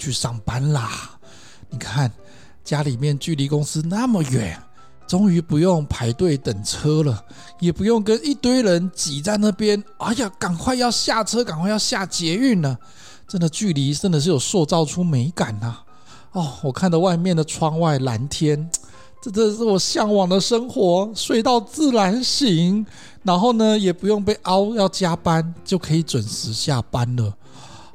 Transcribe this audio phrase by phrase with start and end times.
[0.00, 0.90] 去上班啦！
[1.68, 2.10] 你看，
[2.64, 4.58] 家里面距离公司那么远，
[5.06, 7.22] 终于不用排队等车了，
[7.60, 9.84] 也不用跟一堆人挤在那边。
[9.98, 12.78] 哎呀，赶快要下车，赶快要下捷运了！
[13.28, 15.84] 真的距离真的是有塑造出美感呐、啊！
[16.32, 18.68] 哦，我看到外面的窗外蓝天，
[19.22, 22.84] 这这是我向往的生活，睡到自然醒，
[23.22, 27.32] 然后呢也不用被熬要加班，就可以准时下班了。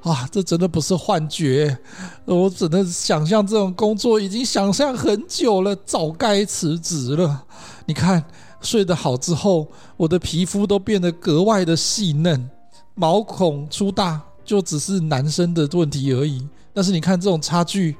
[0.05, 1.77] 啊，这真的不是幻觉，
[2.25, 7.43] 我只能想象这种工作已经想象很久了，早该辞职了。
[7.85, 8.23] 你看，
[8.61, 12.49] 睡得好之后，我的皮肤都变得格外的细嫩，
[12.93, 14.21] 毛孔粗大。
[14.45, 17.95] 就只是男生的问题而已，但是你看这种差距，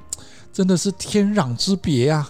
[0.53, 2.30] 真的是天壤之别啊！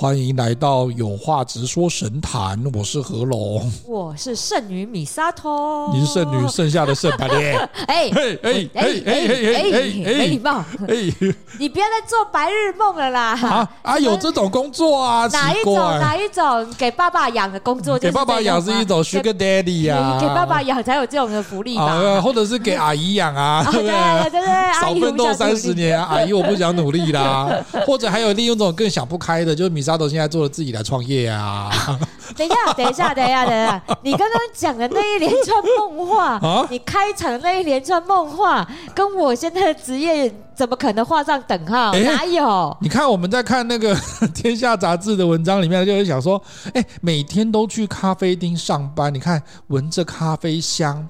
[0.00, 10.94] 欢迎来到有话直说神坛，我是何龙，我是剩女米沙托，你是剩女剩下的剩白脸， 哎哎哎哎哎哎哎，没礼貌，哎，
[11.58, 13.36] 你不要再做白日梦了啦！
[13.42, 15.26] 啊啊， 有这种工作啊？
[15.32, 15.74] 哪一种？
[15.74, 16.72] 哪一种？
[16.78, 17.98] 给爸爸养的工作？
[17.98, 22.20] 给爸爸养是一种 Sugar Daddy 呀，给爸爸养才有这种的福利吧？
[22.22, 23.66] 或者是给阿姨养啊？
[23.72, 27.50] 对对对对，少奋斗三十年，阿姨我不想努力啦。
[27.84, 29.87] 或者还有利用这种更想不开的，就是米。
[29.88, 31.70] 大头现在做了自己来创业啊！
[32.36, 33.82] 等一下，等一下，等一下，等一下！
[34.02, 41.92] 你刚刚讲的那一连串梦话，啊、你开场的那一连串梦话，跟我现在的职业怎么可能画上等号？
[41.92, 42.76] 欸、哪有？
[42.82, 43.96] 你看我们在看那个
[44.34, 46.38] 《天下》杂志的文章里面，就会想说：
[46.74, 51.08] 哎、欸，每天都去咖啡厅上班，你看闻着咖啡香。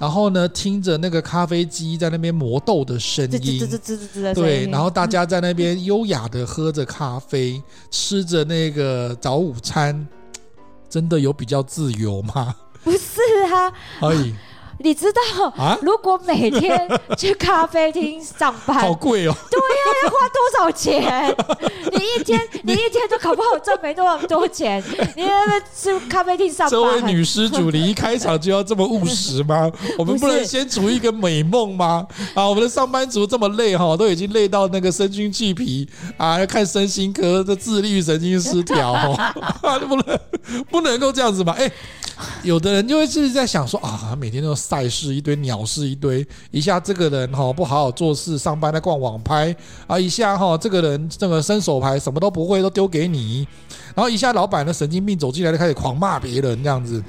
[0.00, 3.60] 然后呢，听着那个咖啡机在那边磨豆的声音，
[4.34, 10.08] 对，然后大家在那边优雅的喝着咖啡，吃着那个早午餐，
[10.88, 12.56] 真的有比较自由吗？
[12.82, 13.20] 不是
[13.52, 14.34] 啊，可以。
[14.82, 15.78] 你知道啊？
[15.82, 19.34] 如果每天去咖啡厅上班，好贵哦。
[19.50, 21.36] 对呀，要花多少钱？
[21.92, 24.82] 你一天，你一天都搞不好赚没多少多钱。
[25.16, 29.70] 你那个去咖啡厅上班，这位女施主，你一开场就要这么务实吗？
[29.98, 32.06] 我们不能先筑一个美梦吗？
[32.34, 35.86] 啊，我们的上班族这么累哈，都已经累到那个身心俱疲
[36.16, 39.34] 啊，要看身心科的自律神经失调哈，
[39.86, 40.18] 不能
[40.70, 41.54] 不能够这样子吧？
[41.58, 41.70] 哎。
[42.42, 49.52] 有的人就会自己在想说啊，每天都赛事一堆，鸟事一堆，一下这个人哈不好好做事，上班在逛网拍
[49.88, 53.44] 啊，一下哈这个人这个伸手牌什么都不会，都丢给你，
[53.96, 57.02] 然后一下老板的神经病走进来就开始狂骂别人这样子。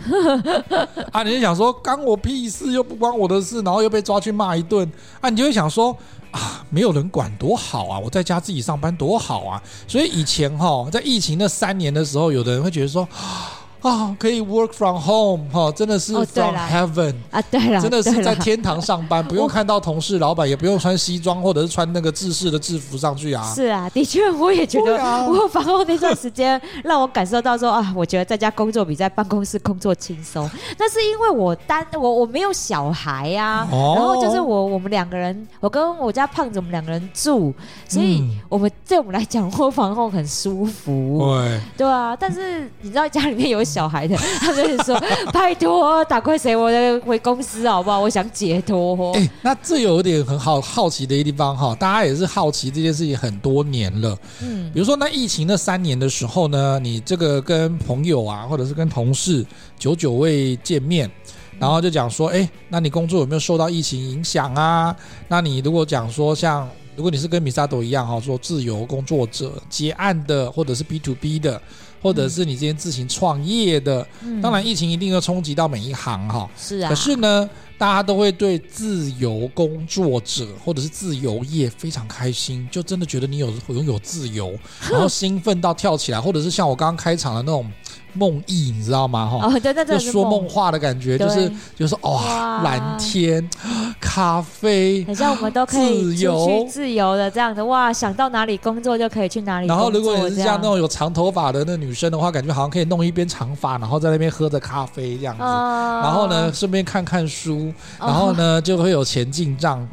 [1.13, 4.91] 啊，你就想说关我屁事，又不关我的事，然后又被抓去骂一顿。
[5.19, 5.95] 啊，你就会想说
[6.31, 13.07] 啊，没有人管多好啊，我在家自己上班多好啊，所以以前哈在疫情那三年的时候，有的人会觉得说。
[13.13, 23.43] 啊、 哦，可以 work from home 哈、哦，真的是 from heaven 啊，对了，真的是在天堂上班， 不用看到同事、老板，也不用穿西装或者是穿那个制式的制服上去啊。
[23.55, 30.47] 是啊，的确，我也觉得 work from home 那段时间让我感受到说啊，我觉得在家工作比在办公室工作轻松。
[30.77, 37.51] 那是因为我单我我没有小孩呀、啊，哦、然后就是我我们两个人，我跟我家胖子我们两个人住，
[37.87, 41.17] 所以我们、嗯、对我们来讲 work from home 很舒服。
[41.19, 43.59] 对，对啊，但是你知道家里面有。
[43.71, 44.99] 小孩的， 他就是说
[45.31, 46.53] ：“拜托，打怪谁？
[46.55, 48.01] 我的回公司好不好？
[48.01, 54.17] 我想解脱。”哎，那这有点很好好奇的一地方哈，大家也是好奇这件事情很多年了。
[54.41, 59.45] 嗯，比如说那疫情那三年的时候呢，你这个跟朋友啊，或者是跟同事
[59.79, 61.09] 久久未见面，
[61.57, 64.93] 然后就讲说：“哎，那你工作有没有受到疫情影响啊？”
[65.29, 71.61] 那你如果讲说像如果你是跟米萨朵一样哈，说自由工作者结案的，或者是 B to B 的。
[72.01, 76.49] 或者是你今天自行创业的，嗯、当然疫情一定要冲击到每一行哈。
[76.57, 76.89] 是啊。
[76.89, 84.57] 可是呢，大家都会对自由工作者或者是自由业非常开心，就真的觉得你有拥有自由，
[84.89, 87.69] 然后兴奋到跳起来，或者是像我刚刚开场的那种。
[88.13, 89.27] 梦呓，你知道吗？
[89.27, 93.47] 哈、哦，就说梦话的感觉，就是就是说，哇，蓝天，
[93.99, 99.67] 咖啡，好像我们都可以自由自由的这样的哇，想到哪里工作就可以去哪里。
[99.67, 105.43] 然后，如果你是像那种有长头发的那女生的话，感觉好像可以弄一边长发，然后在那边喝着咖啡这样子。
[105.43, 109.87] 哦、然后呢，顺便看看书，然后呢，哦、就会有钱进账。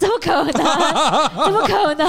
[0.00, 0.52] 怎么可能？
[1.44, 2.08] 怎么可能？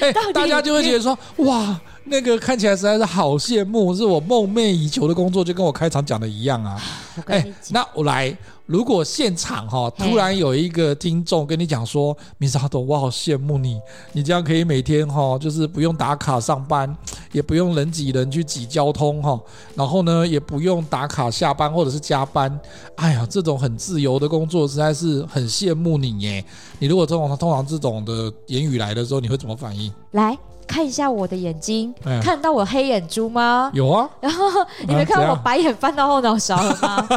[0.00, 1.78] 哎、欸，大家就会觉得说，哇。
[2.06, 6.78] 那个看起来实在是好羡慕，是我梦寐以求的工作，就跟我开场讲的一样啊！
[7.24, 8.36] 哎、欸，那我来，
[8.66, 13.78] 如果现场哈、哦、突然有一个听众跟你讲说，米沙朵，我好羡慕你，
[14.12, 16.96] 你这样可以每天哈、哦、就是不用打卡上班，
[17.32, 19.38] 也不用人挤人去挤交通哈，
[19.74, 22.58] 然后呢，也不用打卡下班或者是加班。
[22.96, 26.42] 哎呀，这种很自由的工作实在是很羡慕你耶。
[26.78, 29.92] 你如果通常通常这种的言语来的时候，你会怎么反应？
[30.12, 30.36] 来。
[30.66, 33.70] 看一下我的眼睛，哎、看到我黑眼珠吗？
[33.74, 34.08] 有啊。
[34.20, 34.44] 然后
[34.86, 37.08] 你没看到我白眼翻到后脑勺了吗？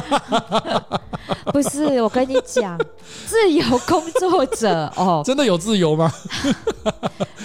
[1.51, 2.77] 不是，我跟你讲，
[3.25, 6.11] 自由工作者 哦，真的有自由吗？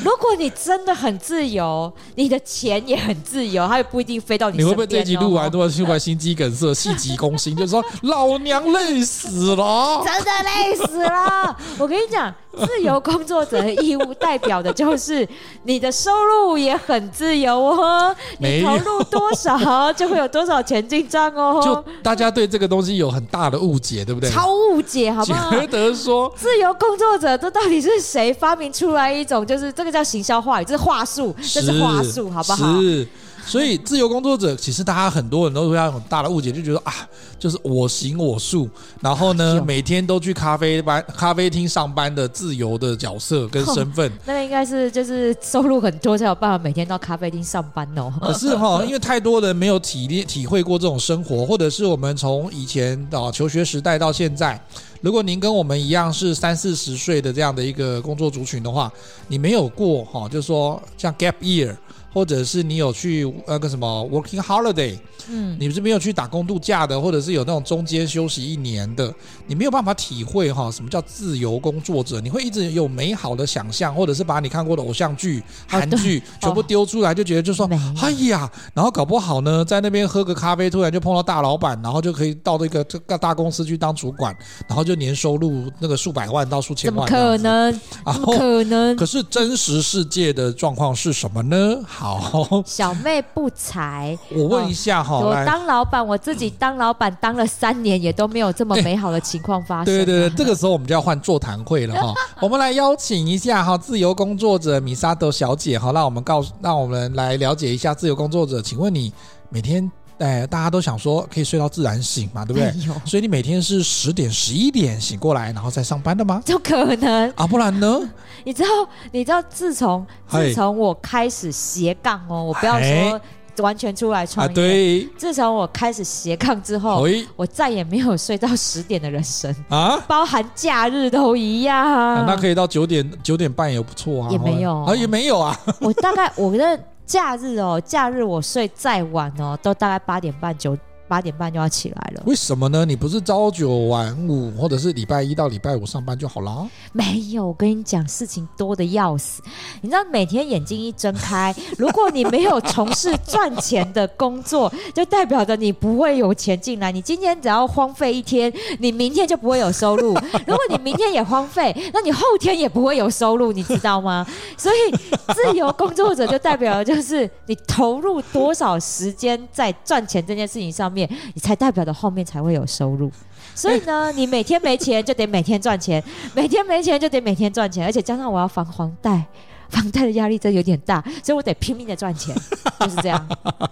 [0.05, 4.67] 如果你真的很自由，你的钱也很自由，它也不一定飞到你身边。
[4.67, 11.57] 你会不会这一集录完都要心怀心肌梗塞、气急攻心，就是说老娘累死了，真的累死了。
[11.79, 12.33] 我跟你讲。
[12.67, 15.27] 自由工作者的义务代表的就是
[15.65, 21.61] 你的收入也很自由哦， 你投入多少就会有多少钱进账哦。
[21.65, 24.31] 就大家对这个东西有很大的误解，对不对？
[24.31, 25.51] 超误解，好不好？
[25.51, 32.81] 觉得说自由工作者这到底是谁发明出来一种，就是这个叫行销话语，这是话术，这是话术，好不好？
[32.81, 33.07] 是。
[33.45, 36.93] 所以，自由工作者其实大家很多人都会有很大的误解，就觉得啊，
[37.39, 38.69] 就是我行我素，
[39.01, 44.11] 然后呢，每天都去咖啡班、咖啡厅上班的自由的角色跟身份。
[44.25, 48.13] 那个应该是就是收入很多才有办法每天到咖啡厅上班哦。
[48.21, 54.59] 可 是哈，因为太多人没有体验体会过这种生活，或者是我们从以前啊求学时代到现在，
[55.01, 58.91] 如果您跟我们一样是三四十岁的这样的一个工作族群的话，
[59.27, 61.77] 你没有过哈，就是说像 gap year。
[62.13, 64.99] 或者是你有去那个什么 working holiday，
[65.29, 69.13] 嗯，你是没有去打工度假的，或者是有那种中间休息一年的，
[69.47, 72.21] 你没有办法体会哈什么叫自由工作者。
[72.21, 77.69] 你会一直有美好的想象，或者是把你看过的偶像剧、韩剧 全部丢出来，就觉得就说
[78.01, 84.37] 哎呀，然后搞不好呢，在那边喝个咖啡，突然就碰到大老板，然后就可以到那个这个大公司去当主管，
[84.69, 87.81] 然后就年收入那个数百万到数千万，怎么可能？
[88.05, 88.97] 怎么可能？
[88.97, 91.79] 可是真实世界的状况是什么呢？
[92.03, 94.19] 好，小妹不才。
[94.35, 99.85] 我问一下哈，我当老板，我自己当老板当了三年，也都没有这么美好的情况发生。
[99.85, 102.13] 对对对，这个时候我们就要换座谈会了哈。
[102.43, 108.61] 我们来邀请一下哈，自由工作者米莎德小姐哈，让我们告诉，让我们来了解一下自由工作者。
[108.61, 109.13] 请问你
[109.49, 109.89] 每天，
[110.23, 112.73] 哎，大家都想说可以睡到自然醒嘛，对不对？
[113.05, 116.41] 所以你每天是十点、十一点醒过来，然后再上班的吗？
[116.45, 118.01] 就可能啊，不然呢？
[118.45, 118.69] 你知道，
[119.11, 123.21] 你知道，自从自从我开始斜杠哦，我不要说
[123.59, 131.77] 完全出来创业，啊、对，自从我开始斜杠之后，我再也没有睡到十点的人生啊，包含假日都一样。
[131.77, 135.59] 啊、那可以到九点九点半也不错啊，也没有啊，也没有啊。
[135.81, 140.75] 我大概我觉得假日哦，假日我睡再晚哦，都大概八点半九。
[141.13, 142.87] 八点半就要起来了，为什么呢？
[142.87, 146.67] 你不是朝九晚五，或者是礼拜一到礼拜五上班就好了？
[146.91, 149.43] 没有，我跟你讲，事情多的要死。
[149.83, 156.91] 你知道，每天眼睛一睁开，如果你没有从事赚钱的工作，就代表着你不会有钱进来。
[156.91, 160.15] 你今天只要荒废一天，你明天就不会有收入。
[160.49, 164.27] 如果你明天也荒废，那你后天也不会有收入，你知道吗？
[164.57, 164.97] 所以，
[165.35, 171.02] 自由工作者就代表的就是你投入多少时间在赚钱这件事情上面。
[171.35, 173.11] 你才代表的后面才会有收入，
[173.55, 176.03] 所以呢，你每天没钱就得每天赚钱，
[176.35, 179.25] 每天没钱就得每天赚钱，而且加上我要还房贷，
[179.69, 182.35] 房贷的压力真有点大，所以我得拼命的赚钱，
[182.81, 183.29] 就是这样，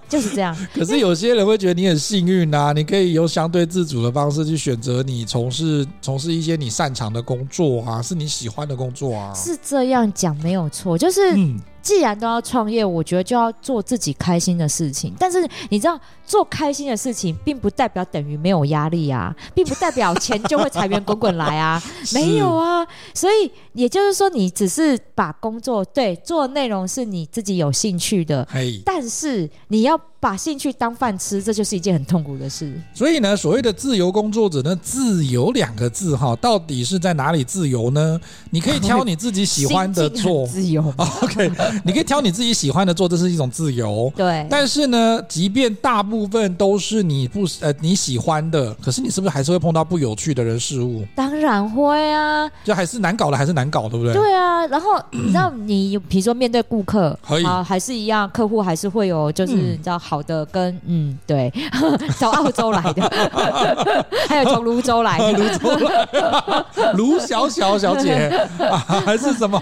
[0.09, 0.57] 就是这样。
[0.75, 11.21] 可是有些人会觉得你很幸运呐，你可以用相对自主的方式去选择你从事从事一些你擅长的工作啊，是你喜欢的工作啊，是这样讲没有错，就是。
[11.81, 15.15] 嗯既然都要创业，我觉得就要做自己开心的事情。
[15.19, 21.83] 但是你知道，做开心的事情，并不代表等于没有压力啊， 并不代表钱就会财源滚滚来啊，
[22.13, 22.87] 没有啊。
[23.15, 28.47] 所以也就是说，你只是把工作对做内容是你自己有兴趣的，
[28.85, 29.99] 但是你要。
[30.21, 32.79] 把兴趣当饭吃，这就是一件很痛苦的事。
[32.93, 38.21] 所以呢，所谓的自由工作者呢，自由两个字哈，到底是在哪里自由呢？
[38.51, 40.85] 你可以挑你自己喜欢的做，自由。
[41.23, 41.51] OK，
[41.85, 44.13] 你可以挑你自己喜欢的做，这是一种自由。
[44.15, 44.47] 对。
[44.51, 51.03] 但是呢，即便大部分都是你不呃你喜欢的，可是你是不是还是会碰到不有趣的人事物？
[51.15, 54.13] 当然会啊，就还是难搞的，还是难搞，对不对？
[54.13, 54.67] 对啊。
[54.67, 59.99] 然后 你知道，你比如说面对顾客，啊，还是一样，客户还是会有，就是你知道。
[60.11, 61.53] 好的跟嗯对，
[62.19, 63.09] 从澳洲来的，
[64.29, 65.87] 还有从泸州来的， 泸州
[66.95, 68.29] 卢小小小姐，
[69.07, 69.57] 还是什么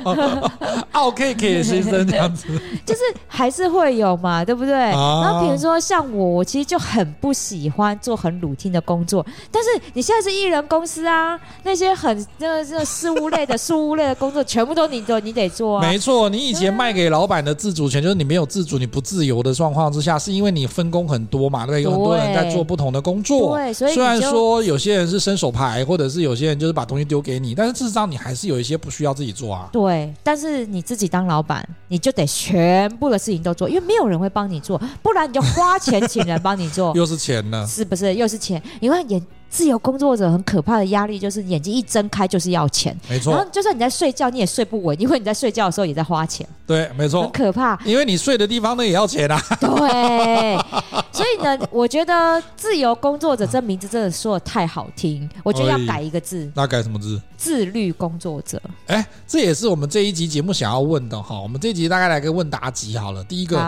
[0.92, 2.46] 奥 K K 先生这样子，
[2.86, 4.72] 就是还是会有嘛，对不对？
[4.92, 15.82] 啊、比如说像我，我其实就很不喜欢做很鲁听的工作，但是你现在是艺人公司啊，那些很那个这事务类的事务类的工作，全部都你做你得做啊。
[15.86, 21.82] 没错，你以前卖给老板的自主权，就是你没有自主，你不自由的状况之下，是因为你分工很多嘛，对不对？
[21.82, 23.56] 有很多人在做不同的工作。
[23.56, 29.68] 对，所以虽然说有些人是伸手牌，或者是有些人就是把东西丢给你，但是事实上你还是有一些不需要自己做啊。
[29.72, 37.66] 对，但是你自己当老板，你就得全部的事情都做，因为没有人会帮你做，不然你就花钱请人帮你做， 又是钱呢？
[37.66, 38.14] 是不是？
[38.14, 38.62] 又是钱？
[38.80, 39.20] 因为也。
[39.50, 43.32] 自由工作者很可怕的压力就是眼睛一睁开就是要钱，没错。
[43.32, 46.46] 然后就算你在睡觉，你也睡不稳，因为你在睡觉的时候也在花钱。
[46.66, 47.78] 对，没错，很可怕。
[47.84, 49.40] 因为你睡的地方呢也要钱啊。
[49.58, 50.56] 对，
[51.10, 56.50] 所以呢，我觉得自由工作者这名字真的说的太好听，我觉得要改一个字。
[56.54, 57.20] 那改什么字？
[57.36, 58.60] 自律工作者。
[58.86, 61.40] 哎，这也是我们这一集节目想要问的哈。
[61.40, 63.24] 我们这一集大概来个问答集好了。
[63.24, 63.58] 第一个。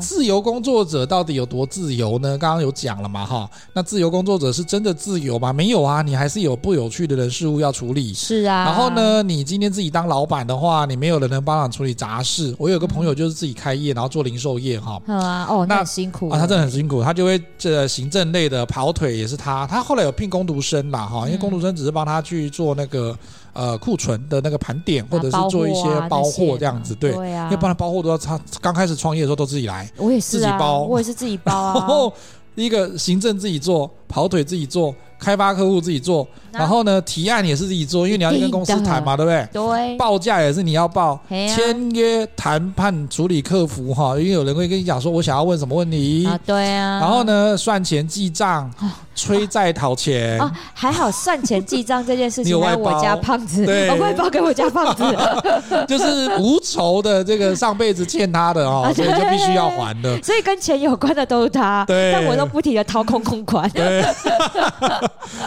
[0.00, 2.36] 自由工作者到底有多自由呢？
[2.36, 3.48] 刚刚有讲了嘛哈。
[3.72, 5.50] 那自由工作者是真的自由吗？
[5.50, 5.94] 没有啊。
[5.94, 8.12] 啊，你还是有不有趣的人事物要处理。
[8.12, 12.52] 是啊，然后呢，你今天自己当老板的话，你没有人能帮忙处理杂事。
[12.58, 15.00] 我有个朋友就是自己开业，然后做零售业哈。
[15.06, 19.64] 好啊，哦，那很辛苦啊，他真的很辛苦，他就会这行政类的跑腿也是他。
[19.68, 23.16] 他后来有聘工读生啦哈，因为工读生只是帮他去做那个
[23.52, 26.92] 呃库存的那个盘点，或者是做一些包货这样子。
[26.96, 31.74] 对，对啊，因为帮他包货都要他刚开始创业的时候都自己来，我也是自己包，我也是自己包啊。
[31.78, 34.94] 然后第一个行政自己做，跑腿自己做。
[35.16, 39.48] 开发客户自己做，然后呢，提案也是自己做，因为你要去跟公司谈嘛，对不对？
[39.52, 39.96] 对。
[39.96, 46.38] 报价也是你要报，签约、谈判、处理客服哈，因为有人会跟你讲说，我想要问什么问题啊？
[46.44, 47.00] 对啊。
[47.00, 48.70] 然后呢，算钱记账，
[49.14, 50.38] 催债讨钱。
[50.40, 55.04] 哦，还好算钱记账这件事情， 有我家胖子，对，我外包给我家胖子，
[55.88, 60.20] 就是无仇的这个上辈子欠他的哦， 所以就必须要还的。
[60.22, 63.68] 所以跟钱有关的都是他，对，但我都不停的掏空空款。
[63.70, 64.04] 对。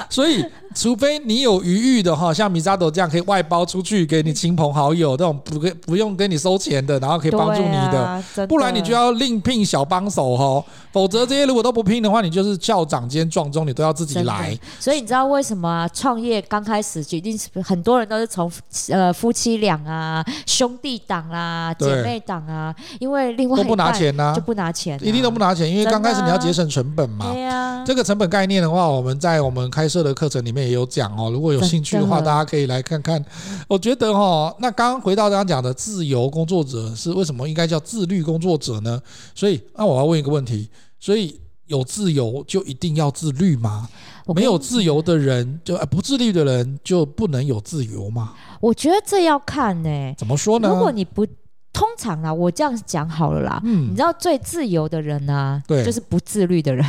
[0.10, 0.46] 所以，
[0.78, 10.64] 除非你有余裕的哈，像米扎朵这样可以外包出去给你亲朋好友，这种不给不用跟你收钱的，然后可以帮助你的，啊、不然你就要另聘小帮手哈。
[10.92, 14.56] 否则这些如果都不拼的话，你就是校长兼撞钟，你都要自己来。
[14.80, 15.88] 所以你知道为什么啊？
[15.88, 18.52] 创业刚开始决定是很多人都是从
[18.90, 27.32] 呃夫妻俩啊、兄弟党啊、姐妹党啊，因为另外都不拿钱呢、啊，就不拿钱、啊，一定都不拿钱，因为刚开始你要节省成本嘛。
[27.32, 31.32] 对呀、啊，这个成本概念的话，我们在我们开设的课程里面也有讲哦。
[31.32, 33.24] 如果有兴趣的话，大家可以来看看。
[33.68, 39.02] 我觉得哈，那刚刚回到刚刚讲的自由工作者是为什么应该叫自律工作者呢？
[39.34, 40.70] 所以那我要问一个问题。
[41.00, 43.88] 所以有自由就一定要自律吗？
[44.36, 48.34] 没有自由的人就不自律的人就不能有自由吗？
[48.60, 50.14] 我觉得这要看呢、欸。
[50.18, 50.68] 怎么说呢？
[50.68, 51.26] 如果你不
[51.72, 53.62] 通常啊，我这样讲好了啦。
[53.64, 56.84] 嗯，你知道最自由的人呢、啊，对，就是不自律的人。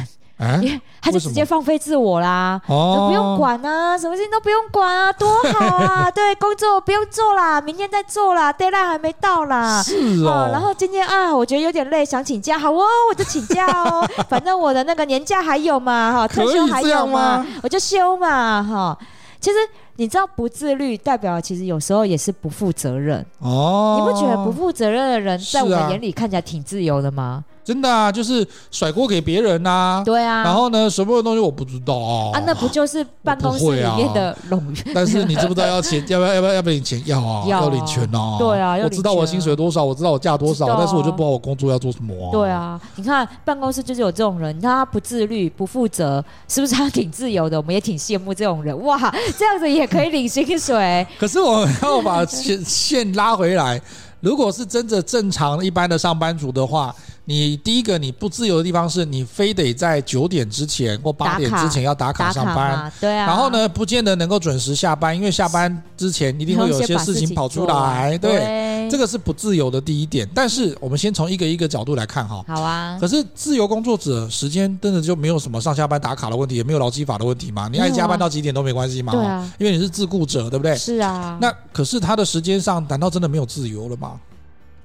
[0.62, 6.10] 因为他就直接放飞自我啦，都不用管啊，什么事情都不用管啊，多好啊！
[6.14, 9.82] 对，工作不用做啦，明天再做啦，deadline 还没到啦。
[9.82, 10.48] 是哦。
[10.52, 14.08] 然后今天啊，我觉得有点累，想请假，好哦，我就请假哦。
[14.30, 18.98] 反正我的那个年假还有嘛，哈，特休还有嘛，我就休嘛，哈。
[19.40, 19.58] 其实
[19.96, 23.96] 你知道，不自律代表其实有时候也是不负责任哦。
[23.98, 27.44] 你不觉得不负责任的人在我们眼里看起来挺自由的吗？
[27.68, 30.02] 真的啊，就是甩锅给别人呐、啊。
[30.02, 30.42] 对啊。
[30.42, 32.30] 然后呢，什么东西我不知道啊。
[32.32, 34.92] 啊，那不就是办公室里面的冗员、啊？
[34.94, 36.02] 但是你知不知道要钱？
[36.08, 36.32] 要不要？
[36.32, 36.54] 要不要？
[36.54, 37.02] 要不要领钱？
[37.04, 38.38] 要啊，要领钱啊。
[38.38, 42.32] 对啊，我知道我薪水多少，我知道我价多少，啊、但是我就不知道我工作要做什么、啊。
[42.32, 47.58] 对啊，你看办公室就是有这种人，你看他不自律、不负责，是不是他挺自由的？
[47.58, 48.82] 我们也挺羡慕这种人。
[48.82, 48.98] 哇，
[49.36, 51.06] 这样子也可以领薪水。
[51.20, 53.78] 可是我要把线 线拉回来，
[54.20, 56.94] 如果是真的正常一般的上班族的话。
[57.28, 63.26] 你第一个你不自由的地方是你非得在九点之前或八点之前要打卡上班，对啊。
[63.26, 70.26] 然后呢，不见得能够准时下班，因为下班之前一定会有些事情跑出来，对，这个是不自由的第一点。
[70.34, 72.42] 但是我们先从一个一个角度来看哈。
[72.48, 72.96] 好啊。
[72.98, 77.68] 可是自由工作者时间真的就没有什么上下班打卡的问题，也没有劳基法的问题嘛？
[77.70, 79.12] 你爱加班到几点都没关系嘛？
[79.12, 79.52] 对啊。
[79.58, 80.74] 因为你是自雇者，对不对？
[80.78, 81.36] 是啊。
[81.42, 84.18] 那可是他的时间上，难道真的没有自由了吗？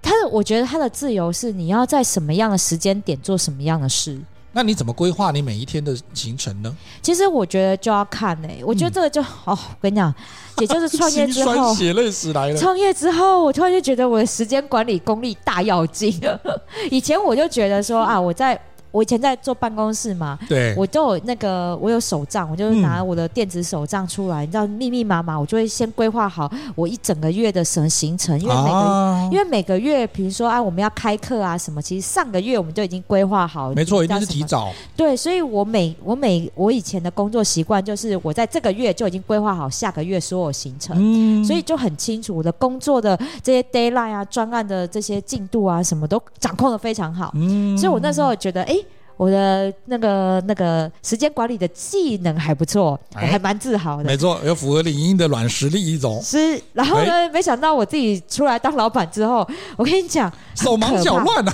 [0.03, 4.19] 他的，我觉得他的自由是你要在什么样的时间点做什么样的事。
[4.51, 6.71] 那你怎么规划你每一天的行程呢？
[7.01, 8.63] 其实我觉得就要看呢、欸。
[8.63, 10.13] 我觉得这个就、嗯、哦，我跟你讲，
[10.59, 12.59] 也就是创业之后， 血泪史来了。
[12.59, 16.21] 创业之后，我突然就觉得我的时间管理功力大要进。
[16.91, 18.59] 以前我就觉得说啊，我在。
[18.93, 34.71] 我以前在坐办公室嘛，对，我都有那个我有手账，我就拿我的电子手账出来，嗯、你知道密密麻麻，我就会先规划好我一整个月的什么行程，因为每个、啊、因为每个月，比如说啊，我们要开课啊什么，其实上个月我们就已经规划好，没错，一定是提早。
[34.95, 47.31] 对，所以我每我每我以前的工作习惯就是我在这个月就已经规划好下个月所有行程，嗯、所以就很清楚我的工作的这些 deadline 啊、专案的这些进度啊，什么都掌控的非常好。
[47.33, 48.77] 嗯，所以我那时候觉得，哎。
[49.17, 54.03] 我的那个那个时间管理的技能还不错，欸、我还蛮自豪的。
[54.03, 56.21] 没错，有符合领英的软实力一种。
[56.21, 61.53] 是，然后呢，欸、没想到我自己出来当老板之后， 我跟你讲，手忙脚乱啊，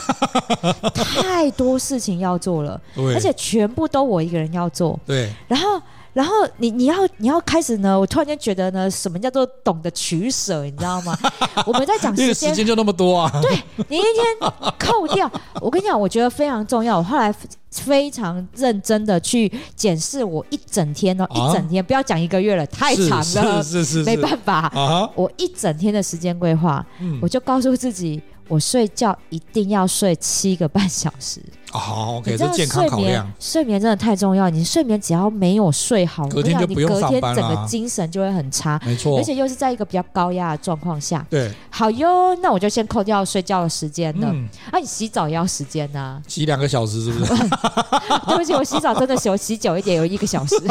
[1.21, 2.79] 太多事情要做了，
[3.13, 4.99] 而且全部都我一个人要做。
[5.05, 5.81] 对，然后。
[6.13, 11.17] 然后你你要你要开始呢，我突然间觉得呢，什么叫做懂得取舍，你知道吗？
[11.67, 13.31] 我们在讲时间，时间就那么多啊。
[13.41, 16.97] 对，你一天扣掉，我跟你讲，我觉得非常重要。
[16.97, 17.33] 我后来
[17.71, 24.67] 非常认真的去检视我一整天哦，啊、一整天不要讲一个月了，太长了，是是是，是，没办法。
[24.69, 31.39] 啊、我一整天的时间规划，嗯、我就告诉自己，我睡觉一定要睡七个半小时。
[31.71, 33.31] 好，OK，这健康考量。
[33.39, 37.15] 睡眠真的太重要，你睡眠只要没有睡好，隔天就不用上班了。
[37.15, 39.17] 你隔天整个精神就会很差，没错。
[39.17, 41.25] 而且又是在一个比较高压的状况下。
[41.29, 44.27] 对，好哟，那我就先扣掉睡觉的时间了。
[44.71, 46.19] 啊，你洗澡也要时间呐？
[46.27, 47.33] 洗两个小时是不是？
[48.27, 50.55] 对不起，我洗澡真的洗，我洗久一点有一个小时。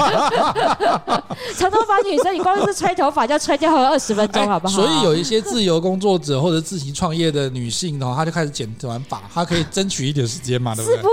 [1.57, 4.75] 长头发女生，你光是吹头发就要吹掉二十分钟，好不好？
[4.75, 10.88] 所以有一些自由工作者或者自行创业的女性哦，她就开始剪短发，她可以争取一点时间嘛，对不对？
[10.91, 11.09] 是不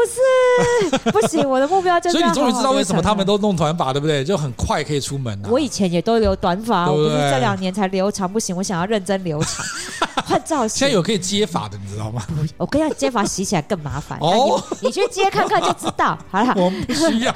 [1.06, 1.12] 是？
[1.12, 2.18] 不行，我的目标就是。
[2.18, 4.24] 所以你终于知道为什么他们都弄短发，对不对？
[4.24, 5.50] 就很快可以出门了。
[5.50, 9.66] 我以前也都留短发，我不是这两年才留长，不行，我想要认真留长，
[10.26, 10.80] 换造型。
[10.80, 12.26] 现在有可以接发的，你知道吗？
[12.58, 14.18] 我跟你讲，接发洗起来更麻烦。
[14.22, 16.18] 哦，你去接看看就知道。
[16.32, 17.34] 好了，我们不需要。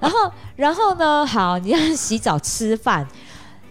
[0.00, 1.26] 然后，然后呢？
[1.26, 3.06] 好，你要洗澡、吃饭。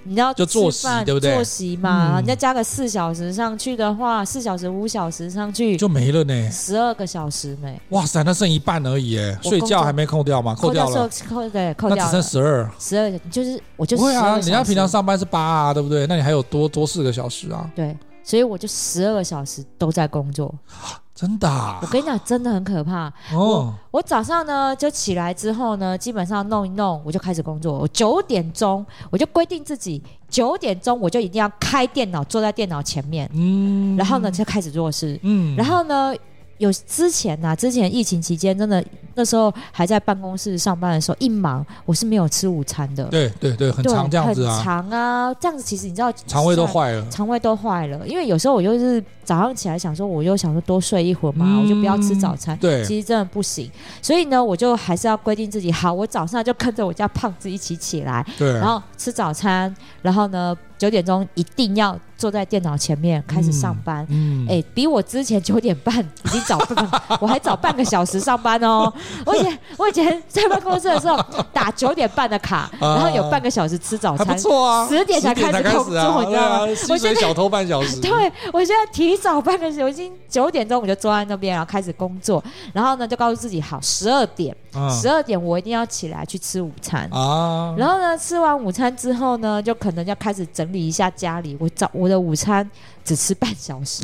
[0.03, 1.33] 你要就作息对不对？
[1.33, 7.79] 作息嘛，嗯、你要加个四小时上去的话，四小时五小时上去就没了呢，十二个小时没。
[7.89, 10.55] 哇塞，那剩一半而已哎，睡觉还没扣掉吗？
[10.55, 16.07] 扣掉了，扣对，扣掉，那只剩十二，十二就是我就不会啊，人家平常上班是八啊，对不对？
[16.07, 17.69] 那你还有多多四个小时啊？
[17.75, 20.53] 对，所以我就十二个小时都在工作。
[21.19, 23.07] 真的，啊，我跟你讲，真的很可怕。
[23.33, 27.79] 哦，我我早上呢就起来之后呢，基本上弄一弄，我就开始工作。
[27.79, 33.29] 我九点钟我就规定自己九点钟我就一定要开电脑，坐在电脑前面。
[33.33, 35.19] 嗯，然后呢就开始做事。
[35.23, 36.15] 嗯，然后呢。
[36.59, 38.83] 有之前呐、啊，之前疫情期间，真的
[39.15, 43.05] 那时候还在办公室上班的时候，一忙我是没有吃午餐的。
[43.05, 48.05] 对对对，很长这样子啊，很长啊，这样子其实你知道，肠胃都坏了，肠胃都坏了。
[48.05, 52.57] 因为有时候我就是早上起来想说，我又想说多睡一会儿嘛，嗯、我就不要吃早餐。
[52.57, 53.71] 对，其实真的不行。
[54.01, 60.55] 所以呢，我就还是要规定自己，好，我早上就跟着我家胖子一起起来，对，然后吃早餐，然后呢。
[60.79, 64.61] 九点钟一定要坐在电脑前面开始上班，嗯，哎、嗯。
[64.61, 66.89] 欸，比我之前九点半已经早半，
[67.19, 68.91] 我还早半个小时上班哦。
[69.25, 76.59] 我以前我以前在办公室的时候打九点半的卡，啊、然后有半个小时吃早餐，不错啊，十点才开始工作，啊、你知道吗？
[76.89, 78.11] 我现在小偷半小时， 对，
[78.53, 84.55] 我现在提早半个小时，我已经九点钟我就坐在那边，然后开始工作，然后呢就告诉自己好，十二点，
[84.89, 87.09] 十二、啊、点我一定要起来去吃午餐。
[87.11, 90.68] 啊，然后呢吃完午餐之后呢，就可能要开始整。
[90.71, 92.69] 理一下家里，我早我的午餐
[93.09, 94.03] 只吃半小时，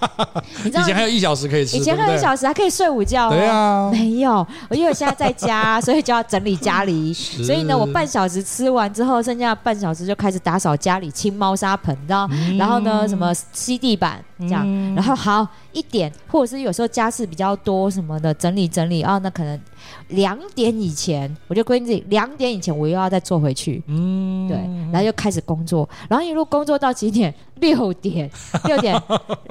[0.64, 3.30] 你知道以前还有一小时可以吃，以前还有一小时还可以睡午觉哦。
[3.30, 7.12] 对啊，没有，因为我现在在家，所以就要整理家里。
[7.44, 12.26] 所以呢，我半小时吃完之后，剩下半小时就开始打扫家里，清猫砂盆，你知道？
[12.32, 19.60] 嗯、然后呢，什么吸地板这样，嗯、然后好一点，或者是有时候家事比较多什么的，整理整理啊，那可能。
[20.08, 24.56] 两点以前，我就规定自己两点以前我又要再坐回去，嗯，对，
[24.92, 27.34] 然后又开始工作，然后一路工作到几点？
[27.60, 28.30] 六点，
[28.64, 29.00] 六点，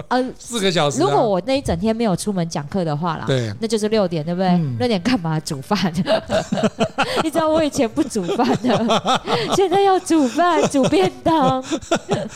[0.08, 1.00] 呃，四个小时。
[1.00, 4.50] 如果我那一整天没有出门讲课的话啦，对，那就是六点，对不对？
[4.80, 5.40] 六点干嘛？
[5.40, 5.80] 煮饭。
[7.24, 9.02] 你知道我以前不煮饭的，
[9.56, 11.64] 现在要煮饭，煮便当，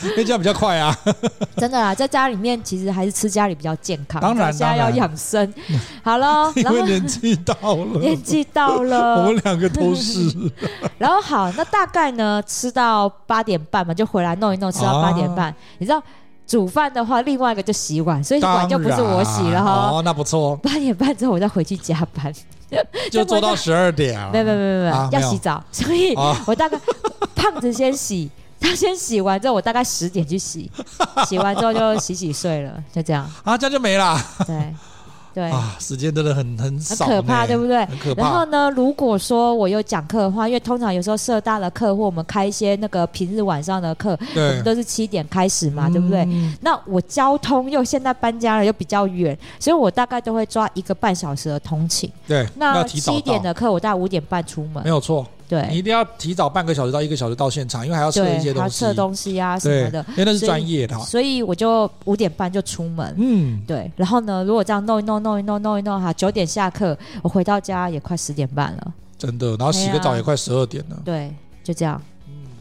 [0.02, 0.96] 因为这样比较快啊。
[1.56, 4.20] 真的啦，在家里面其实还是吃家里比较健康。
[4.20, 5.52] 当然，现在要养生。
[6.02, 10.34] 好了，因为年纪到了，年纪到了，我们两个都是。
[10.98, 15.54] 然后好，那大概呢，吃到八点半嘛，就回来弄一弄，吃到八点半。
[15.78, 16.02] 你知道
[16.46, 19.90] 煮饭的话，另外一个就洗碗，所以碗就不是我洗了哈。
[19.90, 20.54] 哦，那不错。
[20.56, 22.32] 八点半之后我再回去加班，
[23.10, 24.30] 就做到十二点啊。
[24.32, 26.14] 没有没有没有没有，要洗澡，所以
[26.46, 26.78] 我大概
[27.34, 30.70] 胖子先洗，他先洗完之后，我大概十点去洗，
[31.26, 33.30] 洗完之后就洗洗睡了，就这样。
[33.42, 34.18] 啊，这样就没了。
[34.46, 34.74] 对。
[35.34, 37.84] 对啊，时间真的很很少，很可怕，对不对？
[37.86, 38.22] 很可怕。
[38.22, 46.24] 然后呢，如果说我有讲课的话，因为通常有时候社大的课或我们开一些那个平日晚上的课，我们都是七点开始嘛，对不对？
[46.60, 52.08] 那我交通又现在搬家了，又比较远，所以我大概都会抓一个半小时的通勤。
[52.28, 55.26] 对，那七点的课我大概五点半出门，没有错。
[55.48, 60.98] 对，你一定要提早半个小时到一个小时到现场，因为还要测一些东西，测东西啊什么的，因为那是专业的。
[61.00, 63.14] 所以我就五点半就出门。
[63.18, 63.90] 嗯，对。
[63.96, 68.92] 然后呢，如果这样弄一弄弄一弄弄一弄哈，九点下课，我回到家也快十点半了。
[69.18, 71.00] 真的，然后洗个澡也快十二点了。
[71.04, 72.00] 对，就这样。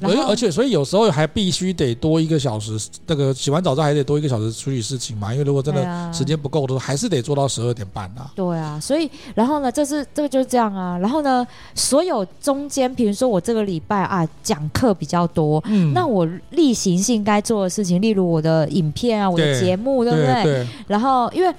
[0.03, 5.31] 而而且，所以有时候还必须得多一个小时，那个洗完澡之后还得多一个小时处理事情嘛。
[5.31, 8.31] 因为如果真的时间不够的时候，还是得做到十二点半啊。
[8.35, 10.97] 对啊，所以然后呢，这是这个就是这样啊。
[10.97, 20.43] 然后呢，所有中间，比如说我这个礼拜啊讲课比较多，嗯，那我例行性该做的事情，例如我的影片啊，我的节目，对不对？
[20.43, 20.67] 对。
[20.87, 21.53] 然后因为